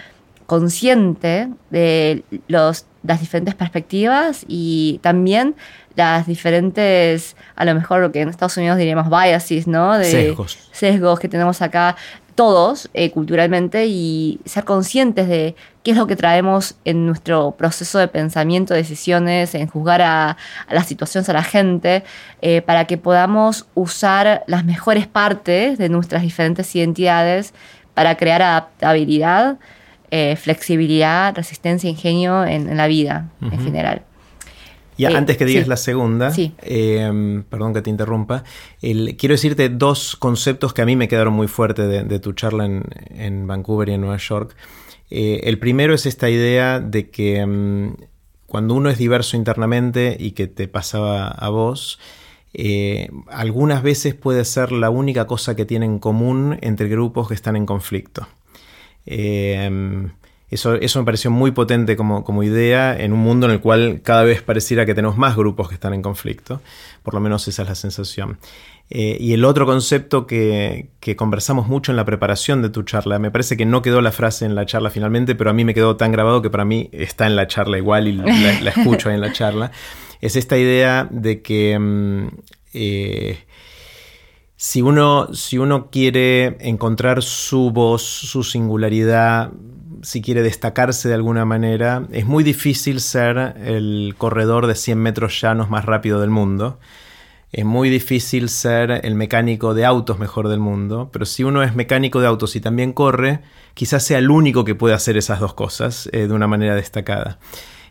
consciente 0.46 1.50
de 1.68 2.24
los, 2.48 2.86
las 3.02 3.20
diferentes 3.20 3.54
perspectivas 3.54 4.46
y 4.48 4.98
también 5.02 5.56
las 5.94 6.26
diferentes, 6.26 7.36
a 7.54 7.66
lo 7.66 7.74
mejor 7.74 8.00
lo 8.00 8.12
que 8.12 8.22
en 8.22 8.30
Estados 8.30 8.56
Unidos 8.56 8.78
diríamos 8.78 9.10
biases, 9.10 9.66
¿no? 9.66 9.98
De 9.98 10.06
sesgos. 10.06 10.58
Sesgos 10.72 11.20
que 11.20 11.28
tenemos 11.28 11.60
acá 11.60 11.96
todos 12.36 12.88
eh, 12.94 13.10
culturalmente 13.10 13.86
y 13.86 14.38
ser 14.44 14.64
conscientes 14.64 15.26
de 15.26 15.56
qué 15.82 15.92
es 15.92 15.96
lo 15.96 16.06
que 16.06 16.14
traemos 16.14 16.76
en 16.84 17.06
nuestro 17.06 17.52
proceso 17.52 17.98
de 17.98 18.08
pensamiento, 18.08 18.74
decisiones, 18.74 19.54
en 19.54 19.66
juzgar 19.66 20.02
a, 20.02 20.36
las 20.70 20.86
situaciones, 20.86 21.28
a 21.28 21.32
la 21.32 21.42
gente, 21.42 22.04
eh, 22.42 22.62
para 22.62 22.84
que 22.84 22.98
podamos 22.98 23.66
usar 23.74 24.44
las 24.46 24.64
mejores 24.64 25.06
partes 25.06 25.78
de 25.78 25.88
nuestras 25.88 26.22
diferentes 26.22 26.76
identidades 26.76 27.54
para 27.94 28.16
crear 28.16 28.42
adaptabilidad, 28.42 29.56
eh, 30.10 30.36
flexibilidad, 30.36 31.34
resistencia, 31.34 31.88
ingenio 31.88 32.44
en, 32.44 32.76
la 32.76 32.86
vida 32.86 33.30
en 33.40 33.58
general. 33.60 34.02
Y 34.96 35.04
eh, 35.04 35.08
antes 35.08 35.36
que 35.36 35.44
digas 35.44 35.68
la 35.68 35.76
segunda, 35.76 36.32
em, 36.62 37.42
perdón 37.44 37.74
que 37.74 37.82
te 37.82 37.90
interrumpa, 37.90 38.44
quiero 38.80 39.34
decirte 39.34 39.68
dos 39.68 40.16
conceptos 40.16 40.72
que 40.72 40.82
a 40.82 40.86
mí 40.86 40.96
me 40.96 41.08
quedaron 41.08 41.34
muy 41.34 41.48
fuertes 41.48 42.08
de, 42.08 42.18
tu 42.18 42.32
charla 42.32 42.64
en, 42.64 43.46
Vancouver 43.46 43.88
y 43.88 43.92
en 43.92 44.00
Nueva 44.00 44.16
York. 44.16 44.56
Eh, 45.10 45.42
el 45.44 45.58
primero 45.58 45.94
es 45.94 46.06
esta 46.06 46.30
idea 46.30 46.80
de 46.80 47.10
que 47.10 47.38
em, 47.38 47.94
cuando 48.46 48.74
uno 48.74 48.90
es 48.90 48.98
diverso 48.98 49.36
internamente 49.36 50.16
y 50.18 50.32
que 50.32 50.46
te 50.46 50.68
pasaba 50.68 51.28
a 51.28 51.48
vos, 51.48 51.98
eh, 52.54 53.10
algunas 53.28 53.82
veces 53.82 54.14
puede 54.14 54.44
ser 54.44 54.72
la 54.72 54.88
única 54.88 55.26
cosa 55.26 55.54
que 55.54 55.66
tienen 55.66 55.92
en 55.92 55.98
común 55.98 56.58
entre 56.62 56.88
grupos 56.88 57.28
que 57.28 57.34
están 57.34 57.54
en 57.54 57.66
conflicto. 57.66 58.26
Em, 59.04 60.10
eso, 60.56 60.98
me 60.98 61.04
pareció 61.04 61.30
muy 61.30 61.52
potente 61.52 61.96
como, 61.96 62.42
idea 62.42 62.98
en 62.98 63.12
un 63.12 63.20
mundo 63.20 63.46
en 63.46 63.52
el 63.52 63.60
cual 63.60 64.00
cada 64.02 64.24
vez 64.24 64.42
pareciera 64.42 64.84
que 64.84 64.94
tenemos 64.94 65.16
más 65.16 65.36
grupos 65.36 65.68
que 65.68 65.74
están 65.74 65.94
en 65.94 66.02
conflicto. 66.02 66.60
Por 67.02 67.14
lo 67.14 67.20
menos 67.20 67.46
esa 67.46 67.62
es 67.62 67.68
la 67.68 67.74
sensación. 67.74 68.38
Eh, 68.88 69.16
y 69.18 69.32
el 69.32 69.44
otro 69.44 69.66
concepto 69.66 70.26
que, 70.26 70.88
conversamos 71.16 71.66
mucho 71.66 71.92
en 71.92 71.96
la 71.96 72.04
preparación 72.04 72.62
de 72.62 72.70
tu 72.70 72.82
charla, 72.82 73.18
me 73.18 73.30
parece 73.30 73.56
que 73.56 73.66
no 73.66 73.82
quedó 73.82 74.00
la 74.00 74.12
frase 74.12 74.44
en 74.44 74.54
la 74.54 74.64
charla 74.66 74.90
finalmente, 74.90 75.34
pero 75.34 75.50
a 75.50 75.52
mí 75.52 75.64
me 75.64 75.74
quedó 75.74 75.96
tan 75.96 76.12
grabado 76.12 76.42
que 76.42 76.50
para 76.50 76.64
mí 76.64 76.88
está 76.92 77.26
en 77.26 77.36
la 77.36 77.46
charla 77.46 77.78
igual 77.78 78.08
y 78.08 78.12
la, 78.12 78.70
escucho 78.70 79.08
ahí 79.08 79.16
en 79.16 79.20
la 79.20 79.32
charla, 79.32 79.72
es 80.20 80.36
esta 80.36 80.56
idea 80.56 81.08
de 81.10 81.42
que 81.42 81.78
mm, 81.78 82.28
eh, 82.74 83.38
si, 84.56 84.82
uno, 84.82 85.34
si 85.34 85.58
uno 85.58 85.90
quiere 85.90 86.56
encontrar 86.60 87.22
su 87.22 87.70
voz, 87.72 88.02
su 88.02 88.44
singularidad, 88.44 89.50
si 90.06 90.22
quiere 90.22 90.40
destacarse 90.40 91.08
de 91.08 91.14
alguna 91.14 91.44
manera, 91.44 92.06
es 92.12 92.26
muy 92.26 92.44
difícil 92.44 93.00
ser 93.00 93.56
el 93.64 94.14
corredor 94.16 94.68
de 94.68 94.76
100 94.76 94.96
metros 95.00 95.40
llanos 95.40 95.68
más 95.68 95.84
rápido 95.84 96.20
del 96.20 96.30
mundo. 96.30 96.78
Es 97.50 97.64
muy 97.64 97.90
difícil 97.90 98.48
ser 98.48 99.00
el 99.02 99.16
mecánico 99.16 99.74
de 99.74 99.84
autos 99.84 100.20
mejor 100.20 100.46
del 100.46 100.60
mundo, 100.60 101.10
pero 101.12 101.26
si 101.26 101.42
uno 101.42 101.64
es 101.64 101.74
mecánico 101.74 102.20
de 102.20 102.28
autos 102.28 102.54
y 102.54 102.60
también 102.60 102.92
corre, 102.92 103.40
quizás 103.74 104.04
sea 104.04 104.18
el 104.18 104.30
único 104.30 104.64
que 104.64 104.76
puede 104.76 104.94
hacer 104.94 105.16
esas 105.16 105.40
dos 105.40 105.54
cosas 105.54 106.08
eh, 106.12 106.28
de 106.28 106.32
una 106.32 106.46
manera 106.46 106.76
destacada 106.76 107.40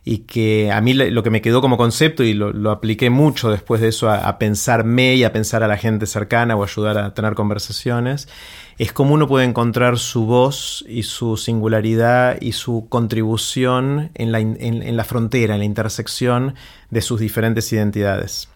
y 0.08 0.20
que 0.20 0.72
a 0.72 0.80
mí 0.82 0.94
lo 0.94 1.24
que 1.24 1.32
me 1.32 1.42
quedó 1.42 1.62
como 1.62 1.78
concepto 1.78 2.24
y 2.24 2.36
lo, 2.36 2.70
apliqué 2.70 3.10
mucho 3.10 3.50
después 3.50 3.82
de 3.82 3.88
eso 3.88 4.08
a, 4.10 4.38
pensarme 4.38 5.16
y 5.16 5.24
a 5.24 5.34
pensar 5.34 5.64
a 5.64 5.68
la 5.68 5.78
gente 5.78 6.06
cercana 6.06 6.56
o 6.56 6.64
ayudar 6.64 7.00
a 7.00 7.14
tener 7.16 7.34
conversaciones, 7.34 8.30
es 8.78 8.92
cómo 8.92 9.14
uno 9.14 9.28
puede 9.28 9.46
encontrar 9.46 9.98
su 9.98 10.26
voz 10.26 10.84
y 10.88 11.04
su 11.04 11.38
singularidad 11.38 12.38
y 12.42 12.52
su 12.52 12.88
contribución 12.90 14.12
en 14.16 14.32
la, 14.32 14.40
en 14.40 14.98
la 14.98 15.04
frontera, 15.04 15.54
en 15.56 15.60
la 15.60 15.66
intersección 15.66 16.56
de 16.90 17.02
sus 17.02 17.20
diferentes 17.20 17.72
identidades. 17.72 18.50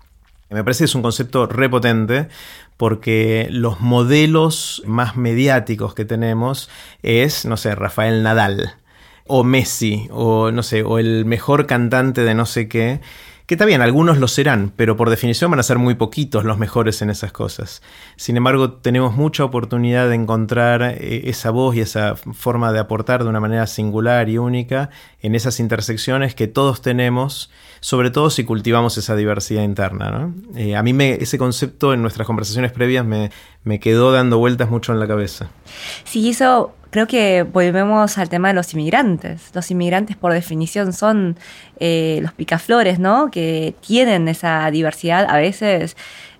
Me 0.49 0.63
parece 0.63 0.79
que 0.79 0.85
es 0.85 0.95
un 0.95 1.03
concepto 1.03 1.45
repotente 1.45 2.27
porque 2.75 3.47
los 3.51 3.81
modelos 3.81 4.81
más 4.85 5.15
mediáticos 5.15 5.93
que 5.93 6.05
tenemos 6.05 6.69
es, 7.03 7.45
no 7.45 7.55
sé, 7.55 7.75
Rafael 7.75 8.23
Nadal 8.23 8.75
o 9.27 9.43
Messi, 9.43 10.07
o 10.11 10.49
no 10.51 10.63
sé, 10.63 10.81
o 10.81 10.97
el 10.97 11.23
mejor 11.25 11.67
cantante 11.67 12.23
de 12.23 12.33
no 12.33 12.47
sé 12.47 12.67
qué, 12.67 12.99
Que 13.49 13.55
está 13.55 13.65
bien, 13.65 13.81
algunos 13.81 14.19
lo 14.19 14.27
serán, 14.27 14.71
pero 14.75 14.95
por 14.95 15.09
definición 15.09 15.49
van 15.49 15.59
a 15.59 15.63
ser 15.63 15.79
muy 15.79 15.95
poquitos 15.95 16.43
los 16.43 16.59
mejores 16.59 17.01
en 17.01 17.09
esas 17.09 17.31
cosas. 17.31 17.81
Sin 18.15 18.37
embargo, 18.37 18.73
tenemos 18.73 19.15
mucha 19.15 19.43
oportunidad 19.43 20.07
de 20.07 20.13
encontrar 20.13 20.83
eh, 20.83 21.21
esa 21.25 21.49
voz 21.49 21.75
y 21.75 21.79
esa 21.79 22.15
forma 22.15 22.71
de 22.71 22.77
aportar 22.77 23.23
de 23.23 23.29
una 23.31 23.39
manera 23.39 23.65
singular 23.65 24.29
y 24.29 24.37
única 24.37 24.91
en 25.23 25.33
esas 25.33 25.59
intersecciones 25.59 26.35
que 26.35 26.45
todos 26.45 26.83
tenemos, 26.83 27.49
sobre 27.79 28.11
todo 28.11 28.29
si 28.29 28.43
cultivamos 28.43 28.99
esa 28.99 29.15
diversidad 29.15 29.63
interna. 29.63 30.31
Eh, 30.55 30.75
a 30.75 30.83
mí 30.83 30.93
me, 30.93 31.13
ese 31.13 31.39
concepto 31.39 31.91
en 31.91 32.03
nuestras 32.03 32.27
conversaciones 32.27 32.71
previas 32.71 33.03
me, 33.03 33.31
me 33.63 33.79
quedó 33.79 34.11
dando 34.11 34.37
vueltas 34.37 34.69
mucho 34.69 34.93
en 34.93 34.99
la 34.99 35.07
cabeza. 35.07 35.49
Sí, 36.03 36.29
eso 36.29 36.75
creo 36.89 37.07
que 37.07 37.43
volvemos 37.43 38.17
al 38.17 38.29
tema 38.29 38.49
de 38.49 38.53
los 38.53 38.73
inmigrantes. 38.73 39.51
Los 39.53 39.69
inmigrantes, 39.71 40.15
por 40.15 40.33
definición, 40.33 40.93
son 40.93 41.37
eh, 41.79 42.19
los 42.21 42.33
picaflores, 42.33 42.99
¿no? 42.99 43.29
Que 43.31 43.75
tienen 43.85 44.27
esa 44.27 44.69
diversidad 44.71 45.25
a 45.29 45.37
veces 45.37 45.95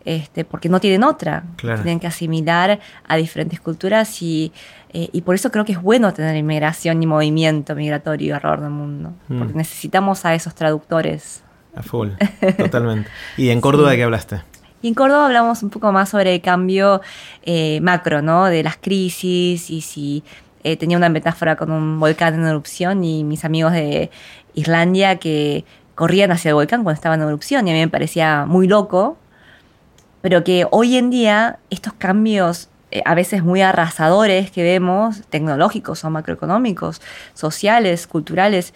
este, 0.06 0.46
porque 0.46 0.70
no 0.70 0.80
tienen 0.80 1.04
otra. 1.04 1.44
Tienen 1.58 2.00
que 2.00 2.08
asimilar 2.08 2.80
a 3.08 3.16
diferentes 3.16 3.60
culturas 3.60 4.22
y, 4.22 4.52
eh, 4.92 5.10
y, 5.12 5.22
por 5.22 5.36
eso 5.36 5.52
creo 5.52 5.66
que 5.66 5.74
es 5.74 5.82
bueno 5.82 6.14
tener 6.14 6.36
inmigración 6.36 7.02
y 7.04 7.06
movimiento 7.06 7.76
migratorio 7.76 8.36
alrededor 8.36 8.62
del 8.62 8.72
mundo. 8.72 9.14
Mm. 9.28 9.40
Porque 9.40 9.54
necesitamos 9.54 10.26
a 10.26 10.34
esos 10.34 10.56
traductores. 10.56 11.44
A 11.76 11.84
full, 11.84 12.10
totalmente. 12.58 13.10
¿Y 13.38 13.50
en 13.50 13.62
Córdoba 13.62 13.92
de 13.92 13.98
qué 13.98 14.04
hablaste? 14.04 14.42
Y 14.82 14.88
en 14.88 14.94
Córdoba 14.94 15.26
hablamos 15.26 15.62
un 15.62 15.70
poco 15.70 15.92
más 15.92 16.10
sobre 16.10 16.36
el 16.36 16.42
cambio 16.42 17.02
eh, 17.44 17.82
macro, 17.82 18.22
¿no? 18.22 18.46
De 18.46 18.64
las 18.64 18.78
crisis 18.78 19.70
y 19.70 19.82
si 19.82 20.24
eh, 20.64 20.78
tenía 20.78 20.98
una 20.98 21.10
metáfora 21.10 21.58
con 21.58 21.72
un 21.72 22.00
volcán 22.00 22.36
en 22.36 22.46
erupción 22.46 23.04
y 23.04 23.26
mis 23.26 23.44
amigos 23.44 23.74
de 23.74 24.10
Islandia 24.54 25.18
que 25.18 25.66
corrían 25.96 26.32
hacia 26.32 26.50
el 26.50 26.56
volcán 26.56 26.84
cuando 26.84 26.96
estaba 26.96 27.16
en 27.16 27.22
erupción 27.22 27.68
y 27.68 27.72
a 27.72 27.74
mí 27.74 27.80
me 27.80 27.90
parecía 27.90 28.46
muy 28.46 28.68
loco, 28.68 29.18
pero 30.22 30.46
que 30.46 30.66
hoy 30.72 30.96
en 30.96 31.10
día 31.10 31.60
estos 31.70 31.92
cambios 31.94 32.70
eh, 32.92 33.02
a 33.06 33.16
veces 33.16 33.44
muy 33.44 33.62
arrasadores 33.62 34.50
que 34.50 34.64
vemos, 34.64 35.24
tecnológicos 35.30 36.06
o 36.06 36.10
macroeconómicos, 36.10 37.02
sociales, 37.34 38.08
culturales, 38.08 38.74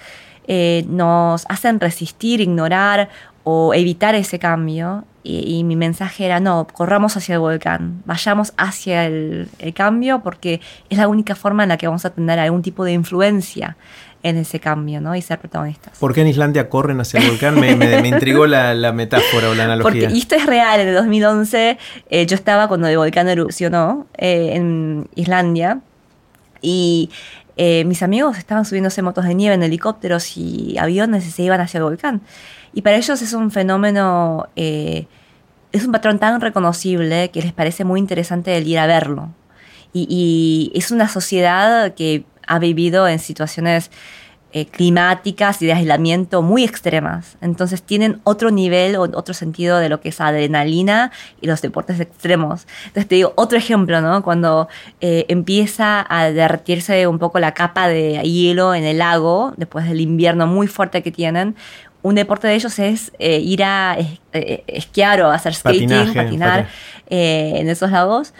nos 0.89 1.45
hacen 1.47 1.79
resistir, 1.79 2.41
ignorar 2.41 3.07
o 3.45 3.73
evitar 3.73 4.13
ese 4.13 4.39
cambio. 4.39 5.05
Y, 5.25 5.63
mi 5.63 5.77
mensaje 5.77 6.25
era, 6.25 6.41
no, 6.41 6.67
corramos 6.67 7.15
hacia 7.15 7.35
el 7.35 7.39
volcán, 7.39 8.03
vayamos 8.05 8.53
hacia 8.57 9.05
el, 9.05 9.47
cambio 9.73 10.21
porque 10.21 10.59
es 10.89 10.97
la 10.97 11.07
única 11.07 11.33
forma 11.33 11.63
en 11.63 11.69
la 11.69 11.77
que 11.77 11.87
vamos 11.87 12.03
a 12.03 12.09
tener 12.09 12.39
algún 12.39 12.61
tipo 12.61 12.83
de 12.83 12.91
influencia 12.91 13.77
en 14.21 14.37
ese 14.37 14.59
cambio, 14.59 14.99
¿no? 14.99 15.15
Y 15.15 15.21
ser 15.21 15.39
protagonistas. 15.39 15.97
¿Por 15.97 16.13
qué 16.13 16.21
en 16.21 16.27
Islandia 16.27 16.67
corren 16.67 16.99
hacia 16.99 17.21
el 17.21 17.29
volcán? 17.29 17.57
Me, 17.59 17.75
me, 17.75 18.07
intrigó 18.07 18.47
la, 18.47 18.91
metáfora 18.91 19.49
o 19.49 19.55
la 19.55 19.63
analogía. 19.63 20.01
Porque, 20.01 20.15
y 20.15 20.19
esto 20.19 20.35
es 20.35 20.45
real, 20.45 20.81
en 20.81 20.89
el 20.89 20.95
2011 20.95 21.77
eh, 22.09 22.25
yo 22.25 22.35
estaba 22.35 22.67
cuando 22.67 22.87
el 22.87 22.97
volcán 22.97 23.29
erupcionó 23.29 24.07
eh, 24.17 24.51
en 24.55 25.07
Islandia 25.15 25.79
y 26.61 27.09
eh, 27.55 27.83
mis 27.85 28.01
amigos 28.01 28.37
estaban 28.37 28.65
subiéndose 28.65 29.01
motos 29.01 29.25
de 29.25 29.35
nieve 29.35 29.55
en 29.55 29.63
helicópteros 29.63 30.37
y 30.37 30.75
aviones 30.79 31.25
y 31.27 31.31
se 31.31 31.43
iban 31.43 31.61
hacia 31.61 31.77
el 31.77 31.83
volcán. 31.83 32.21
Y 32.73 32.81
para 32.81 32.97
ellos 32.97 33.21
es 33.21 33.33
un 33.33 33.51
fenómeno, 33.51 34.47
eh, 34.55 35.07
es 35.71 35.85
un 35.85 35.91
patrón 35.91 36.19
tan 36.19 36.41
reconocible 36.41 37.29
que 37.29 37.41
les 37.41 37.53
parece 37.53 37.83
muy 37.83 37.99
interesante 37.99 38.57
el 38.57 38.67
ir 38.67 38.79
a 38.79 38.87
verlo. 38.87 39.29
Y, 39.93 40.71
es 40.73 40.89
una 40.89 41.07
sociedad 41.07 41.93
que 41.93 42.25
ha 42.47 42.57
vivido 42.57 43.07
en 43.07 43.19
situaciones 43.19 43.91
eh, 44.55 44.65
climáticas 44.67 45.61
y 45.61 45.67
de 45.67 45.73
aislamiento 45.73 46.41
muy 46.41 46.63
extremas. 46.63 47.37
Entonces 47.41 47.81
tienen 47.81 48.21
otro 48.23 48.51
nivel 48.51 48.95
o 48.95 49.01
otro 49.01 49.33
sentido 49.33 49.77
de 49.77 49.89
lo 49.89 50.01
que 50.01 50.09
es 50.09 50.19
adrenalina 50.19 51.11
y 51.41 51.47
los 51.47 51.61
deportes 51.61 51.99
extremos. 51.99 52.67
Entonces 52.85 53.07
te 53.07 53.15
digo, 53.15 53.33
otro 53.35 53.57
ejemplo, 53.57 54.01
¿no? 54.01 54.23
Cuando 54.23 54.67
eh, 55.01 55.25
empieza 55.27 56.05
a 56.07 56.31
derretirse 56.31 57.07
un 57.07 57.19
poco 57.19 57.39
la 57.39 57.53
capa 57.53 57.87
de 57.87 58.21
hielo 58.23 58.75
en 58.75 58.83
el 58.83 58.99
lago, 58.99 59.53
después 59.57 59.87
del 59.87 60.01
invierno 60.01 60.45
muy 60.47 60.67
fuerte 60.67 61.01
que 61.01 61.11
tienen, 61.11 61.55
un 62.03 62.15
deporte 62.15 62.47
de 62.47 62.55
ellos 62.55 62.77
es 62.79 63.11
eh, 63.17 63.39
ir 63.39 63.63
a 63.63 63.97
eh, 64.33 64.63
esquiar 64.67 65.21
o 65.21 65.31
hacer 65.31 65.55
skating, 65.55 66.13
patinar 66.13 66.67
eh, 67.09 67.53
en 67.55 67.69
esos 67.69 67.89
lagos, 67.89 68.33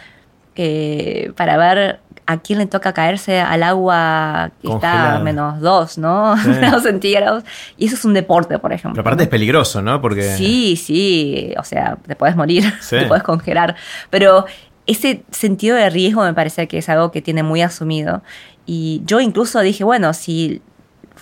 para 1.34 1.56
ver 1.56 2.00
a 2.26 2.38
quién 2.38 2.58
le 2.58 2.66
toca 2.66 2.92
caerse 2.92 3.40
al 3.40 3.62
agua 3.62 4.52
que 4.62 4.68
está 4.68 5.16
a 5.16 5.18
menos 5.18 5.60
dos, 5.60 5.98
¿no? 5.98 6.36
Menos 6.46 6.82
centígrados. 6.82 7.44
Y 7.76 7.86
eso 7.86 7.96
es 7.96 8.04
un 8.04 8.14
deporte, 8.14 8.58
por 8.58 8.72
ejemplo. 8.72 8.94
Pero 8.94 9.08
aparte 9.08 9.24
es 9.24 9.28
peligroso, 9.28 9.82
¿no? 9.82 10.00
Porque... 10.00 10.22
Sí, 10.22 10.76
sí. 10.76 11.52
O 11.58 11.64
sea, 11.64 11.98
te 12.06 12.16
puedes 12.16 12.36
morir, 12.36 12.64
te 12.88 13.06
puedes 13.06 13.24
congelar. 13.24 13.74
Pero 14.10 14.46
ese 14.86 15.24
sentido 15.30 15.76
de 15.76 15.90
riesgo 15.90 16.22
me 16.22 16.34
parece 16.34 16.68
que 16.68 16.78
es 16.78 16.88
algo 16.88 17.10
que 17.10 17.20
tiene 17.20 17.42
muy 17.42 17.62
asumido. 17.62 18.22
Y 18.64 19.02
yo 19.04 19.20
incluso 19.20 19.60
dije, 19.60 19.84
bueno, 19.84 20.14
si 20.14 20.62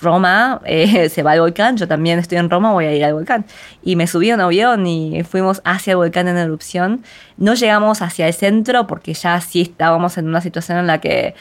Roma 0.03 0.61
eh, 0.65 1.09
se 1.11 1.23
va 1.23 1.33
al 1.33 1.41
volcán, 1.41 1.77
yo 1.77 1.89
también 1.89 2.19
estoy 2.19 2.39
en 2.39 2.51
Roma, 2.51 2.73
voy 2.73 2.87
a 2.87 2.95
ir 2.95 3.05
al 3.05 3.15
volcán. 3.15 3.45
Y 3.83 3.97
me 3.97 4.07
subí 4.07 4.31
a 4.31 4.35
un 4.35 4.41
avión 4.41 4.87
y 4.87 5.23
fuimos 5.25 5.63
hacia 5.65 5.93
el 5.93 5.97
volcán 5.97 6.29
en 6.29 6.37
erupción. 6.37 7.03
No 7.37 7.55
llegamos 7.55 8.03
hacia 8.03 8.27
el 8.27 8.35
centro 8.35 8.87
porque 8.87 9.15
ya 9.15 9.41
sí 9.41 9.63
estábamos 9.63 10.19
en 10.19 10.29
una 10.29 10.41
situación 10.41 10.79
en 10.79 10.87
la 10.87 10.99
que 10.99 11.35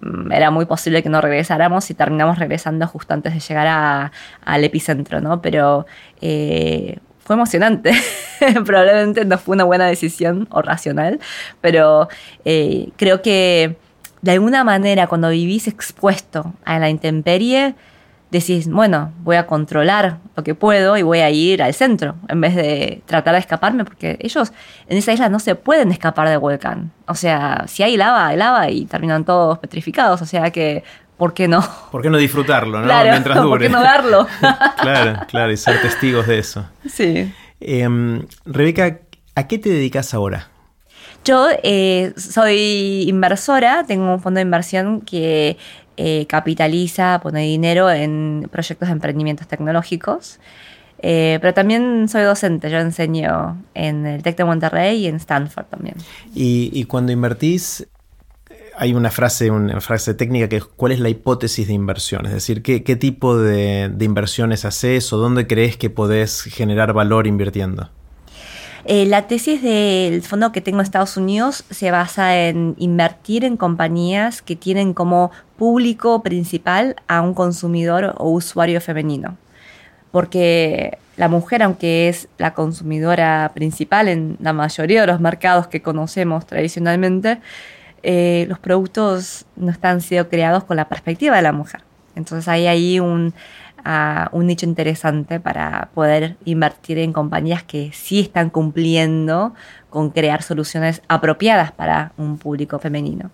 mm, 0.00 0.32
era 0.32 0.50
muy 0.50 0.66
posible 0.66 1.02
que 1.02 1.08
no 1.08 1.20
regresáramos 1.20 1.90
y 1.90 1.94
terminamos 1.94 2.38
regresando 2.38 2.86
justo 2.86 3.14
antes 3.14 3.34
de 3.34 3.40
llegar 3.40 4.12
al 4.44 4.64
epicentro, 4.64 5.20
¿no? 5.20 5.42
Pero 5.42 5.86
eh, 6.20 6.98
fue 7.24 7.36
emocionante. 7.36 7.92
Probablemente 8.64 9.24
no 9.24 9.38
fue 9.38 9.54
una 9.54 9.64
buena 9.64 9.86
decisión 9.86 10.46
o 10.50 10.62
racional, 10.62 11.20
pero 11.60 12.08
eh, 12.44 12.90
creo 12.96 13.22
que 13.22 13.76
de 14.22 14.32
alguna 14.32 14.64
manera 14.64 15.06
cuando 15.06 15.28
vivís 15.30 15.68
expuesto 15.68 16.54
a 16.64 16.78
la 16.78 16.88
intemperie, 16.88 17.74
decís, 18.38 18.68
bueno, 18.68 19.12
voy 19.22 19.36
a 19.36 19.46
controlar 19.46 20.18
lo 20.36 20.42
que 20.42 20.54
puedo 20.54 20.96
y 20.96 21.02
voy 21.02 21.20
a 21.20 21.30
ir 21.30 21.62
al 21.62 21.72
centro 21.72 22.16
en 22.28 22.40
vez 22.40 22.54
de 22.56 23.02
tratar 23.06 23.34
de 23.34 23.40
escaparme, 23.40 23.84
porque 23.84 24.16
ellos 24.20 24.52
en 24.88 24.98
esa 24.98 25.12
isla 25.12 25.28
no 25.28 25.38
se 25.38 25.54
pueden 25.54 25.92
escapar 25.92 26.28
del 26.28 26.38
volcán. 26.38 26.90
O 27.06 27.14
sea, 27.14 27.64
si 27.68 27.82
hay 27.82 27.96
lava, 27.96 28.26
hay 28.26 28.36
lava 28.36 28.70
y 28.70 28.86
terminan 28.86 29.24
todos 29.24 29.58
petrificados. 29.58 30.20
O 30.20 30.26
sea 30.26 30.50
que, 30.50 30.82
¿por 31.16 31.32
qué 31.32 31.46
no? 31.46 31.64
¿Por 31.92 32.02
qué 32.02 32.10
no 32.10 32.18
disfrutarlo, 32.18 32.80
no? 32.80 33.02
Mientras 33.04 33.36
dure. 33.36 33.48
¿Por 33.48 33.60
qué 33.60 33.68
no 33.68 33.82
darlo? 33.82 34.26
claro, 34.80 35.20
claro, 35.28 35.52
y 35.52 35.56
ser 35.56 35.80
testigos 35.80 36.26
de 36.26 36.38
eso. 36.38 36.66
Sí. 36.88 37.32
Em, 37.60 38.26
Rebeca, 38.44 38.98
¿a 39.36 39.46
qué 39.46 39.58
te 39.58 39.68
dedicas 39.68 40.12
ahora? 40.12 40.48
Yo 41.24 41.48
eh, 41.62 42.12
soy 42.16 43.06
inversora, 43.08 43.84
tengo 43.86 44.12
un 44.12 44.20
fondo 44.20 44.38
de 44.38 44.42
inversión 44.42 45.00
que 45.00 45.56
eh, 45.96 46.26
capitaliza, 46.28 47.20
pone 47.22 47.42
dinero 47.42 47.90
en 47.90 48.48
proyectos 48.50 48.88
de 48.88 48.92
emprendimientos 48.92 49.46
tecnológicos. 49.46 50.38
Eh, 50.98 51.38
pero 51.40 51.52
también 51.52 52.08
soy 52.08 52.22
docente, 52.22 52.70
yo 52.70 52.78
enseño 52.78 53.62
en 53.74 54.06
el 54.06 54.22
TEC 54.22 54.38
de 54.38 54.44
Monterrey 54.44 54.98
y 55.00 55.06
en 55.06 55.16
Stanford 55.16 55.66
también. 55.66 55.96
Y, 56.34 56.84
cuando 56.84 57.12
invertís, 57.12 57.86
hay 58.76 58.94
una 58.94 59.10
frase, 59.10 59.50
una 59.50 59.80
frase 59.80 60.14
técnica 60.14 60.48
que 60.48 60.56
es 60.56 60.64
¿cuál 60.64 60.92
es 60.92 61.00
la 61.00 61.10
hipótesis 61.10 61.66
de 61.66 61.74
inversión? 61.74 62.24
Es 62.26 62.32
decir, 62.32 62.62
¿qué, 62.62 62.96
tipo 62.96 63.36
de, 63.36 63.90
de 63.92 64.04
inversiones 64.04 64.64
haces 64.64 65.12
o 65.12 65.18
dónde 65.18 65.46
crees 65.46 65.76
que 65.76 65.90
podés 65.90 66.42
generar 66.42 66.92
valor 66.92 67.26
invirtiendo? 67.26 67.90
Eh, 68.86 69.06
la 69.06 69.26
tesis 69.26 69.62
del 69.62 70.20
fondo 70.22 70.52
que 70.52 70.60
tengo 70.60 70.78
en 70.78 70.84
Estados 70.84 71.16
Unidos 71.16 71.64
se 71.70 71.90
basa 71.90 72.38
en 72.38 72.74
invertir 72.78 73.44
en 73.44 73.56
compañías 73.56 74.42
que 74.42 74.56
tienen 74.56 74.92
como 74.92 75.30
público 75.56 76.22
principal 76.22 76.96
a 77.08 77.22
un 77.22 77.32
consumidor 77.32 78.14
o 78.18 78.28
usuario 78.28 78.82
femenino. 78.82 79.38
Porque 80.10 80.98
la 81.16 81.28
mujer, 81.28 81.62
aunque 81.62 82.08
es 82.08 82.28
la 82.36 82.52
consumidora 82.52 83.52
principal 83.54 84.08
en 84.08 84.36
la 84.40 84.52
mayoría 84.52 85.00
de 85.00 85.06
los 85.06 85.20
mercados 85.20 85.66
que 85.66 85.80
conocemos 85.80 86.46
tradicionalmente, 86.46 87.40
eh, 88.02 88.44
los 88.50 88.58
productos 88.58 89.46
no 89.56 89.70
están 89.70 90.02
siendo 90.02 90.28
creados 90.28 90.64
con 90.64 90.76
la 90.76 90.88
perspectiva 90.88 91.36
de 91.36 91.42
la 91.42 91.52
mujer. 91.52 91.80
Entonces 92.16 92.46
hay 92.48 92.66
ahí 92.66 93.00
un 93.00 93.32
un 94.32 94.46
nicho 94.46 94.66
interesante 94.66 95.40
para 95.40 95.90
poder 95.94 96.36
invertir 96.44 96.98
en 96.98 97.12
compañías 97.12 97.62
que 97.62 97.90
sí 97.92 98.20
están 98.20 98.50
cumpliendo 98.50 99.54
con 99.90 100.10
crear 100.10 100.42
soluciones 100.42 101.02
apropiadas 101.08 101.72
para 101.72 102.12
un 102.16 102.38
público 102.38 102.78
femenino. 102.78 103.30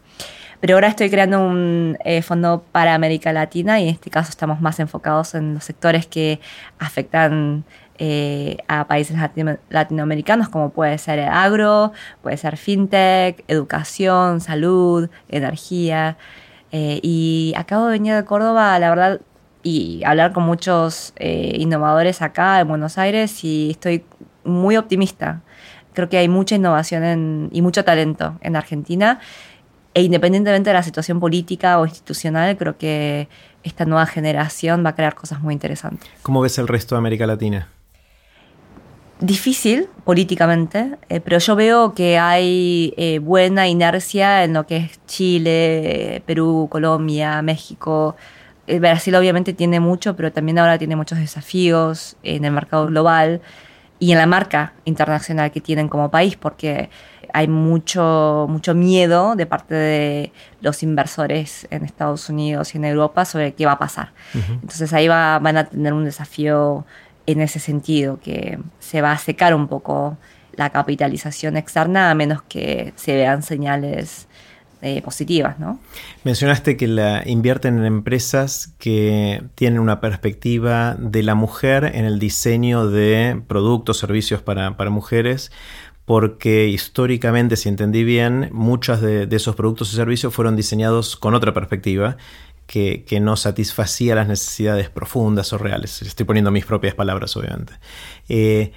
Pero 0.60 0.74
ahora 0.74 0.88
estoy 0.88 1.08
creando 1.08 1.40
un 1.40 1.96
eh, 2.04 2.20
fondo 2.20 2.62
para 2.70 2.94
América 2.94 3.32
Latina 3.32 3.80
y 3.80 3.84
en 3.84 3.94
este 3.94 4.10
caso 4.10 4.28
estamos 4.28 4.60
más 4.60 4.78
enfocados 4.78 5.34
en 5.34 5.54
los 5.54 5.64
sectores 5.64 6.06
que 6.06 6.38
afectan 6.78 7.64
eh, 7.98 8.58
a 8.68 8.86
países 8.86 9.16
latinoamericanos 9.70 10.48
como 10.50 10.70
puede 10.70 10.98
ser 10.98 11.20
agro, 11.20 11.92
puede 12.22 12.36
ser 12.36 12.58
fintech, 12.58 13.42
educación, 13.48 14.40
salud, 14.40 15.08
energía. 15.28 16.18
Eh, 16.72 17.00
y 17.02 17.54
acabo 17.56 17.86
de 17.86 17.92
venir 17.92 18.14
de 18.14 18.24
Córdoba, 18.24 18.78
la 18.78 18.90
verdad 18.90 19.20
y 19.62 20.02
hablar 20.04 20.32
con 20.32 20.44
muchos 20.44 21.12
eh, 21.16 21.56
innovadores 21.58 22.22
acá 22.22 22.60
en 22.60 22.68
Buenos 22.68 22.98
Aires 22.98 23.44
y 23.44 23.70
estoy 23.70 24.04
muy 24.44 24.76
optimista. 24.76 25.42
Creo 25.92 26.08
que 26.08 26.18
hay 26.18 26.28
mucha 26.28 26.54
innovación 26.54 27.48
y 27.52 27.62
mucho 27.62 27.84
talento 27.84 28.38
en 28.40 28.56
Argentina 28.56 29.20
e 29.92 30.02
independientemente 30.02 30.70
de 30.70 30.74
la 30.74 30.82
situación 30.82 31.18
política 31.18 31.80
o 31.80 31.84
institucional, 31.84 32.56
creo 32.56 32.78
que 32.78 33.28
esta 33.64 33.84
nueva 33.84 34.06
generación 34.06 34.84
va 34.84 34.90
a 34.90 34.94
crear 34.94 35.14
cosas 35.14 35.40
muy 35.40 35.52
interesantes. 35.52 36.08
¿Cómo 36.22 36.40
ves 36.40 36.58
el 36.58 36.68
resto 36.68 36.94
de 36.94 37.00
América 37.00 37.26
Latina? 37.26 37.68
Difícil 39.20 39.88
políticamente, 40.04 40.96
eh, 41.10 41.20
pero 41.20 41.38
yo 41.38 41.54
veo 41.54 41.92
que 41.92 42.18
hay 42.18 42.94
eh, 42.96 43.18
buena 43.18 43.68
inercia 43.68 44.44
en 44.44 44.54
lo 44.54 44.66
que 44.66 44.76
es 44.78 45.00
Chile, 45.06 46.22
Perú, 46.24 46.68
Colombia, 46.70 47.42
México. 47.42 48.16
Eh, 48.70 48.78
Brasil 48.78 49.14
obviamente 49.16 49.52
tiene 49.52 49.80
mucho, 49.80 50.14
pero 50.14 50.30
también 50.30 50.58
ahora 50.58 50.78
tiene 50.78 50.94
muchos 50.94 51.18
desafíos 51.18 52.16
en 52.22 52.44
el 52.44 52.52
mercado 52.52 52.86
global 52.86 53.40
y 53.98 54.12
en 54.12 54.18
la 54.18 54.26
marca 54.26 54.74
internacional 54.84 55.50
que 55.50 55.60
tienen 55.60 55.88
como 55.88 56.08
país, 56.08 56.36
porque 56.36 56.88
hay 57.32 57.48
mucho, 57.48 58.46
mucho 58.48 58.74
miedo 58.74 59.34
de 59.34 59.46
parte 59.46 59.74
de 59.74 60.32
los 60.60 60.84
inversores 60.84 61.66
en 61.70 61.84
Estados 61.84 62.28
Unidos 62.28 62.74
y 62.74 62.78
en 62.78 62.84
Europa 62.84 63.24
sobre 63.24 63.54
qué 63.54 63.66
va 63.66 63.72
a 63.72 63.78
pasar. 63.78 64.12
Entonces 64.34 64.92
ahí 64.92 65.08
van 65.08 65.56
a 65.56 65.64
tener 65.64 65.92
un 65.92 66.04
desafío 66.04 66.86
en 67.26 67.40
ese 67.40 67.58
sentido, 67.58 68.20
que 68.20 68.58
se 68.78 69.02
va 69.02 69.12
a 69.12 69.18
secar 69.18 69.54
un 69.54 69.66
poco 69.68 70.16
la 70.54 70.70
capitalización 70.70 71.56
externa 71.56 72.10
a 72.10 72.14
menos 72.14 72.42
que 72.42 72.92
se 72.96 73.14
vean 73.14 73.42
señales 73.42 74.28
eh, 74.82 75.02
positivas, 75.02 75.58
¿no? 75.58 75.78
Mencionaste 76.24 76.76
que 76.76 76.86
la 76.86 77.22
invierten 77.26 77.78
en 77.78 77.84
empresas 77.84 78.74
que 78.78 79.42
tienen 79.54 79.78
una 79.78 80.00
perspectiva 80.00 80.96
de 80.98 81.22
la 81.22 81.34
mujer 81.34 81.90
en 81.94 82.06
el 82.06 82.18
diseño 82.18 82.88
de 82.88 83.42
productos, 83.46 83.98
servicios 83.98 84.40
para, 84.40 84.70
mujeres 84.90 85.52
porque 86.06 86.66
históricamente, 86.66 87.56
si 87.56 87.68
entendí 87.68 88.04
bien, 88.04 88.48
muchos 88.52 89.00
de, 89.00 89.28
esos 89.30 89.54
productos 89.54 89.92
y 89.92 89.96
servicios 89.96 90.34
fueron 90.34 90.56
diseñados 90.56 91.14
con 91.14 91.34
otra 91.34 91.52
perspectiva 91.52 92.16
que, 92.66 93.18
no 93.20 93.36
satisfacía 93.36 94.14
las 94.14 94.28
necesidades 94.28 94.88
profundas 94.88 95.52
o 95.52 95.58
reales. 95.58 96.00
Estoy 96.02 96.24
poniendo 96.24 96.50
mis 96.50 96.64
propias 96.64 96.94
palabras, 96.94 97.36
obviamente. 97.36 97.74
Eh, 98.28 98.72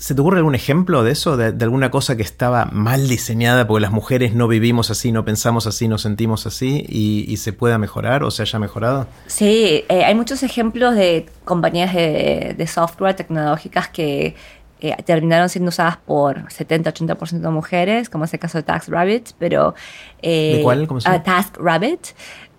¿Se 0.00 0.14
te 0.14 0.20
ocurre 0.22 0.38
algún 0.38 0.54
ejemplo 0.54 1.04
de 1.04 1.12
eso? 1.12 1.36
De, 1.36 1.62
alguna 1.62 1.90
cosa 1.90 2.16
que 2.16 2.22
estaba 2.22 2.64
mal 2.72 3.06
diseñada 3.06 3.66
porque 3.66 3.82
las 3.82 3.92
mujeres 3.92 4.34
no 4.34 4.48
vivimos 4.48 4.90
así, 4.90 5.12
no 5.12 5.26
pensamos 5.26 5.66
así, 5.66 5.88
no 5.88 5.98
sentimos 5.98 6.46
así 6.46 6.86
y, 6.88 7.36
se 7.36 7.52
pueda 7.52 7.78
mejorar 7.78 8.22
o 8.24 8.30
se 8.30 8.42
haya 8.42 8.58
mejorado? 8.58 9.06
Sí, 9.26 9.84
eh, 9.88 10.04
hay 10.04 10.14
muchos 10.14 10.42
ejemplos 10.42 10.94
de 10.94 11.26
compañías 11.44 11.94
de 11.94 12.66
software 12.66 13.14
tecnológicas 13.14 13.88
que 13.88 14.34
eh, 14.82 14.96
terminaron 15.04 15.50
siendo 15.50 15.68
usadas 15.68 15.98
por 15.98 16.44
70-80% 16.48 17.40
de 17.40 17.50
mujeres, 17.50 18.08
como 18.08 18.24
es 18.24 18.32
el 18.32 18.40
caso 18.40 18.56
de 18.56 18.62
TaskRabbit, 18.62 19.32
pero... 19.38 19.74
Eh, 20.22 20.56
¿De 20.56 20.62
cuál? 20.62 20.86
¿Cómo 20.86 21.00
se 21.00 21.08
llama? 21.10 21.20
Uh, 21.20 21.22
TaskRabbit, 21.22 22.00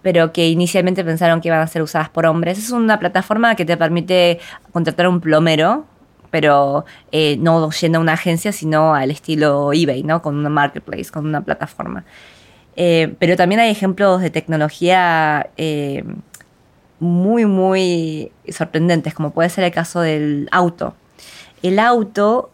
pero 0.04 0.32
que 0.32 0.48
inicialmente 0.48 1.04
pensaron 1.04 1.42
que 1.42 1.48
iban 1.48 1.62
a 1.62 1.68
ser 1.68 1.82
usadas 1.82 2.10
por 2.10 2.28
hombres. 2.28 2.60
Es 2.60 2.70
una 2.70 3.00
plataforma 3.00 3.56
que 3.56 3.66
te 3.66 3.76
permite 3.76 4.40
contratar 4.72 5.08
un 5.08 5.20
plomero, 5.20 5.86
pero 6.32 6.86
eh, 7.12 7.38
no 7.40 7.70
yendo 7.72 8.00
a 8.00 8.02
una 8.02 8.14
agencia, 8.14 8.52
sino 8.52 8.96
al 8.96 9.12
estilo 9.12 9.72
eBay, 9.74 10.04
¿no? 10.04 10.22
Con 10.22 10.38
una 10.38 10.50
marketplace, 10.50 11.12
con 11.12 11.26
una 11.28 11.42
plataforma. 11.42 12.04
Eh, 12.76 13.14
pero 13.20 13.36
también 13.36 13.62
hay 13.62 13.70
ejemplos 13.70 14.22
de 14.22 14.30
tecnología 14.30 15.48
muy, 17.00 17.46
muy 17.46 18.32
sorprendentes, 18.50 19.14
como 19.14 19.32
puede 19.32 19.50
ser 19.50 19.66
el 19.66 19.72
caso 19.72 20.02
del 20.02 20.48
auto 20.52 20.96
el 21.64 21.78
auto, 21.78 22.50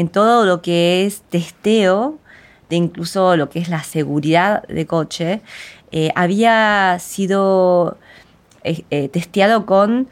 en 0.00 0.08
todo 0.08 0.44
lo 0.44 0.60
que 0.62 1.06
es 1.06 1.22
testeo, 1.30 2.18
de 2.70 2.76
incluso 2.76 3.36
lo 3.36 3.50
que 3.50 3.58
es 3.58 3.68
la 3.68 3.82
seguridad 3.82 4.66
de 4.68 4.86
coche, 4.86 5.42
eh, 5.92 6.10
había 6.14 6.96
sido 7.00 7.98
eh, 8.62 8.84
eh, 8.90 9.08
testeado 9.08 9.66
con 9.66 10.08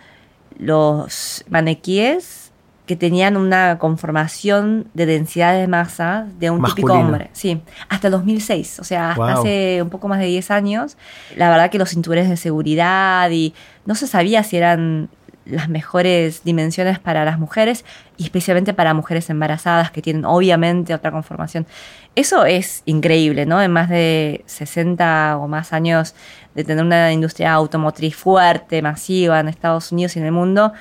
los 0.59 1.44
maniquíes 1.49 2.53
que 2.88 2.97
tenían 2.97 3.37
una 3.37 3.79
conformación 3.79 4.88
de 4.94 5.05
densidad 5.05 5.53
de 5.53 5.68
masa 5.68 6.27
de 6.38 6.51
un 6.51 6.64
típico 6.64 6.94
hombre. 6.94 7.29
Sí, 7.35 7.61
hasta 7.90 8.09
2006, 8.09 8.81
o 8.81 8.85
sea, 8.85 9.11
hasta 9.11 9.35
hace 9.35 9.83
un 9.83 9.90
poco 9.90 10.09
más 10.09 10.21
de 10.21 10.27
10 10.27 10.51
años. 10.51 10.97
La 11.37 11.51
verdad 11.51 11.71
que 11.71 11.79
los 11.79 11.90
cinturones 11.90 12.31
de 12.31 12.38
seguridad 12.38 13.31
y 13.31 13.55
no 13.85 13.94
se 13.94 14.07
sabía 14.07 14.42
si 14.42 14.57
eran 14.57 15.11
las 15.48 15.68
mejores 15.68 16.44
dimensiones 16.44 16.98
para 16.98 17.24
las 17.24 17.38
mujeres 17.38 17.84
y 18.16 18.24
especialmente 18.24 18.74
para 18.74 18.94
mujeres 18.94 19.30
embarazadas 19.30 19.90
que 19.90 20.02
tienen 20.02 20.24
obviamente 20.24 20.94
otra 20.94 21.11
conformación. 21.11 21.66
Eso 22.14 22.44
es 22.44 22.82
increíble, 22.84 23.46
¿no? 23.46 23.62
En 23.62 23.72
más 23.72 23.88
de 23.88 24.42
60 24.46 25.38
o 25.38 25.48
más 25.48 25.72
años 25.72 26.14
de 26.54 26.64
tener 26.64 26.84
una 26.84 27.12
industria 27.12 27.52
automotriz 27.52 28.16
fuerte, 28.16 28.82
masiva 28.82 29.40
en 29.40 29.48
Estados 29.48 29.92
Unidos 29.92 30.16
y 30.16 30.18
en 30.18 30.26
el 30.26 30.32
mundo, 30.32 30.72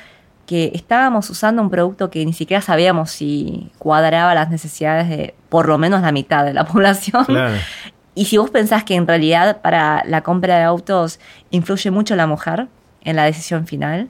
que 0.48 0.72
estábamos 0.74 1.30
usando 1.30 1.62
un 1.62 1.70
producto 1.70 2.10
que 2.10 2.26
ni 2.26 2.34
siquiera 2.34 2.62
sabíamos 2.62 3.12
si 3.12 3.72
cuadraba 3.78 4.34
las 4.34 4.50
necesidades 4.50 5.10
de 5.10 5.36
por 5.50 5.68
lo 5.68 5.78
menos 5.78 6.02
la 6.02 6.12
mitad 6.12 6.46
de 6.46 6.54
la 6.54 6.66
población. 6.68 7.26
Y 8.16 8.26
si 8.26 8.38
vos 8.38 8.50
pensás 8.50 8.84
que 8.84 8.96
en 8.96 9.06
realidad 9.06 9.62
para 9.62 10.04
la 10.06 10.22
compra 10.22 10.58
de 10.58 10.64
autos 10.64 11.20
influye 11.52 11.92
mucho 11.92 12.16
la 12.16 12.26
mujer 12.26 12.68
en 13.02 13.16
la 13.16 13.26
decisión 13.26 13.68
final, 13.68 14.10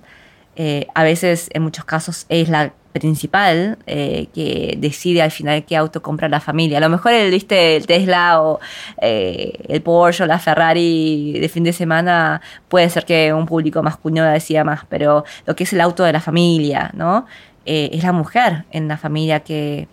eh, 0.59 0.87
a 0.95 1.03
veces, 1.03 1.49
en 1.53 1.61
muchos 1.61 1.85
casos, 1.85 2.25
es 2.29 2.49
la 2.49 2.73
principal 2.91 3.77
eh, 3.85 4.25
que 4.33 4.75
decide 4.79 5.21
al 5.21 5.29
final 5.29 5.63
qué 5.65 5.77
auto 5.77 6.01
compra 6.01 6.27
la 6.29 6.39
familia. 6.39 6.79
A 6.79 6.81
lo 6.81 6.89
mejor 6.89 7.13
el, 7.13 7.29
¿viste? 7.29 7.75
el 7.75 7.85
Tesla 7.85 8.41
o 8.41 8.59
eh, 8.99 9.53
el 9.67 9.83
Porsche 9.83 10.23
o 10.23 10.25
la 10.25 10.39
Ferrari 10.39 11.37
de 11.39 11.47
fin 11.47 11.63
de 11.63 11.73
semana 11.73 12.41
puede 12.69 12.89
ser 12.89 13.05
que 13.05 13.31
un 13.33 13.45
público 13.45 13.83
masculino 13.83 14.23
decida 14.25 14.63
más, 14.63 14.81
pero 14.89 15.25
lo 15.45 15.55
que 15.55 15.65
es 15.65 15.73
el 15.73 15.81
auto 15.81 16.03
de 16.03 16.11
la 16.11 16.21
familia, 16.21 16.89
¿no? 16.95 17.27
es 17.65 18.01
la 18.01 18.13
mujer 18.13 18.63
en 18.71 18.87
la 18.87 18.97
familia 18.97 19.41
que 19.41 19.89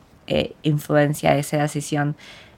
influencia 0.62 1.36
esa 1.36 1.58
decisión. 1.58 2.14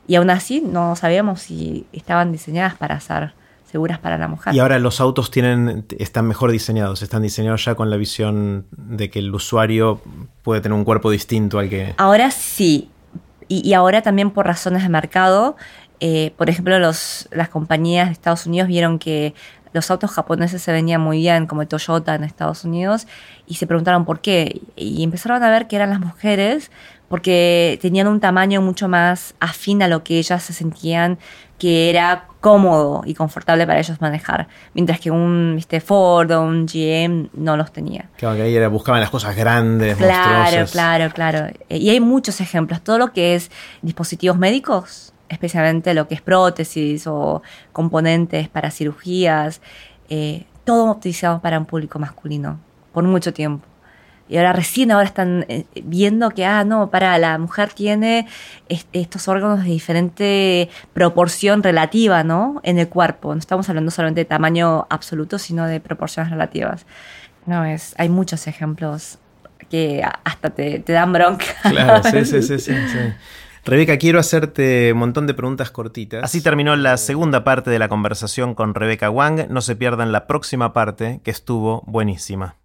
Y 0.06 0.14
aún 0.16 0.28
así 0.28 0.60
no 0.60 0.94
sabíamos 0.94 1.40
si 1.40 1.86
estaban 1.92 2.32
diseñadas 2.32 2.74
para 2.74 3.00
ser 3.00 3.32
seguras 3.70 3.98
para 3.98 4.16
la 4.16 4.28
mujer. 4.28 4.54
Y 4.54 4.60
ahora 4.60 4.78
los 4.78 5.00
autos 5.00 5.30
tienen, 5.30 5.86
están 5.98 6.26
mejor 6.26 6.50
diseñados, 6.50 7.02
están 7.02 7.22
diseñados 7.22 7.64
ya 7.64 7.74
con 7.74 7.90
la 7.90 7.96
visión 7.96 8.66
de 8.70 9.10
que 9.10 9.18
el 9.18 9.34
usuario 9.34 10.00
puede 10.42 10.60
tener 10.60 10.76
un 10.76 10.84
cuerpo 10.84 11.10
distinto 11.10 11.58
al 11.58 11.68
que... 11.68 11.94
Ahora 11.98 12.30
sí, 12.30 12.90
y, 13.48 13.72
ahora 13.74 14.02
también 14.02 14.30
por 14.30 14.46
razones 14.46 14.82
de 14.82 14.88
mercado, 14.88 15.56
eh, 16.00 16.32
por 16.36 16.50
ejemplo, 16.50 16.78
los, 16.78 17.28
las 17.30 17.48
compañías 17.48 18.08
de 18.08 18.12
Estados 18.12 18.46
Unidos 18.46 18.68
vieron 18.68 18.98
que 18.98 19.34
los 19.72 19.90
autos 19.90 20.10
japoneses 20.10 20.62
se 20.62 20.72
vendían 20.72 21.00
muy 21.00 21.18
bien, 21.18 21.46
como 21.46 21.66
Toyota 21.66 22.14
en 22.14 22.24
Estados 22.24 22.64
Unidos, 22.64 23.06
y 23.46 23.54
se 23.54 23.66
preguntaron 23.66 24.04
por 24.04 24.20
qué. 24.20 24.62
Y 24.74 25.02
empezaron 25.04 25.42
a 25.42 25.50
ver 25.50 25.68
que 25.68 25.76
eran 25.76 25.90
las 25.90 26.00
mujeres 26.00 26.70
porque 27.08 27.78
tenían 27.80 28.08
un 28.08 28.20
tamaño 28.20 28.60
mucho 28.60 28.88
más 28.88 29.34
afín 29.40 29.82
a 29.82 29.88
lo 29.88 30.02
que 30.02 30.18
ellas 30.18 30.42
se 30.42 30.52
sentían 30.52 31.18
que 31.58 31.88
era 31.88 32.26
cómodo 32.40 33.02
y 33.06 33.14
confortable 33.14 33.66
para 33.66 33.80
ellos 33.80 34.00
manejar, 34.00 34.46
mientras 34.74 35.00
que 35.00 35.10
un 35.10 35.60
Ford 35.84 36.30
o 36.30 36.42
un 36.42 36.66
GM 36.66 37.30
no 37.32 37.56
los 37.56 37.72
tenía. 37.72 38.08
Claro, 38.16 38.36
que 38.36 38.42
ahí 38.42 38.54
era, 38.54 38.68
buscaban 38.68 39.00
las 39.00 39.10
cosas 39.10 39.34
grandes, 39.34 39.96
Claro, 39.96 40.66
claro, 40.70 41.10
claro. 41.12 41.46
Eh, 41.68 41.78
y 41.78 41.90
hay 41.90 42.00
muchos 42.00 42.40
ejemplos. 42.40 42.82
Todo 42.82 42.98
lo 42.98 43.12
que 43.12 43.34
es 43.34 43.50
dispositivos 43.82 44.38
médicos, 44.38 45.12
especialmente 45.28 45.94
lo 45.94 46.06
que 46.08 46.14
es 46.14 46.20
prótesis 46.20 47.06
o 47.06 47.42
componentes 47.72 48.48
para 48.48 48.70
cirugías, 48.70 49.60
eh, 50.08 50.44
todo 50.64 50.90
optimizado 50.90 51.40
para 51.40 51.58
un 51.58 51.64
público 51.64 51.98
masculino 51.98 52.60
por 52.92 53.04
mucho 53.04 53.32
tiempo. 53.32 53.66
Y 54.28 54.36
ahora 54.38 54.52
recién 54.52 54.90
ahora 54.90 55.06
están 55.06 55.44
eh, 55.48 55.64
viendo 55.84 56.30
que, 56.30 56.44
ah, 56.44 56.64
no, 56.64 56.90
para, 56.90 57.16
la 57.18 57.38
mujer 57.38 57.70
tiene 57.72 58.26
estos 58.92 59.28
órganos 59.28 59.62
de 59.62 59.70
diferente 59.70 60.68
proporción 60.92 61.62
relativa, 61.62 62.24
¿no? 62.24 62.60
En 62.64 62.78
el 62.78 62.88
cuerpo. 62.88 63.32
No 63.34 63.38
estamos 63.38 63.68
hablando 63.68 63.90
solamente 63.90 64.22
de 64.22 64.24
tamaño 64.24 64.86
absoluto, 64.90 65.38
sino 65.38 65.66
de 65.66 65.80
proporciones 65.80 66.30
relativas. 66.30 66.86
No, 67.46 67.64
es, 67.64 67.94
hay 67.98 68.08
muchos 68.08 68.46
ejemplos 68.48 69.18
que 69.70 70.02
hasta 70.24 70.50
te, 70.50 70.80
te 70.80 70.92
dan 70.92 71.12
bronca. 71.12 71.46
Claro, 71.62 72.02
sí, 72.02 72.24
sí, 72.24 72.42
sí, 72.42 72.58
sí. 72.58 72.74
Rebeca, 73.64 73.98
quiero 73.98 74.20
hacerte 74.20 74.92
un 74.92 74.98
montón 75.00 75.26
de 75.26 75.34
preguntas 75.34 75.72
cortitas. 75.72 76.22
Así 76.22 76.40
terminó 76.40 76.76
la 76.76 76.96
segunda 76.96 77.42
parte 77.42 77.68
de 77.70 77.80
la 77.80 77.88
conversación 77.88 78.54
con 78.54 78.74
Rebeca 78.74 79.10
Wang. 79.10 79.48
No 79.50 79.60
se 79.60 79.74
pierdan 79.74 80.12
la 80.12 80.28
próxima 80.28 80.72
parte, 80.72 81.20
que 81.24 81.32
estuvo 81.32 81.82
buenísima. 81.86 82.56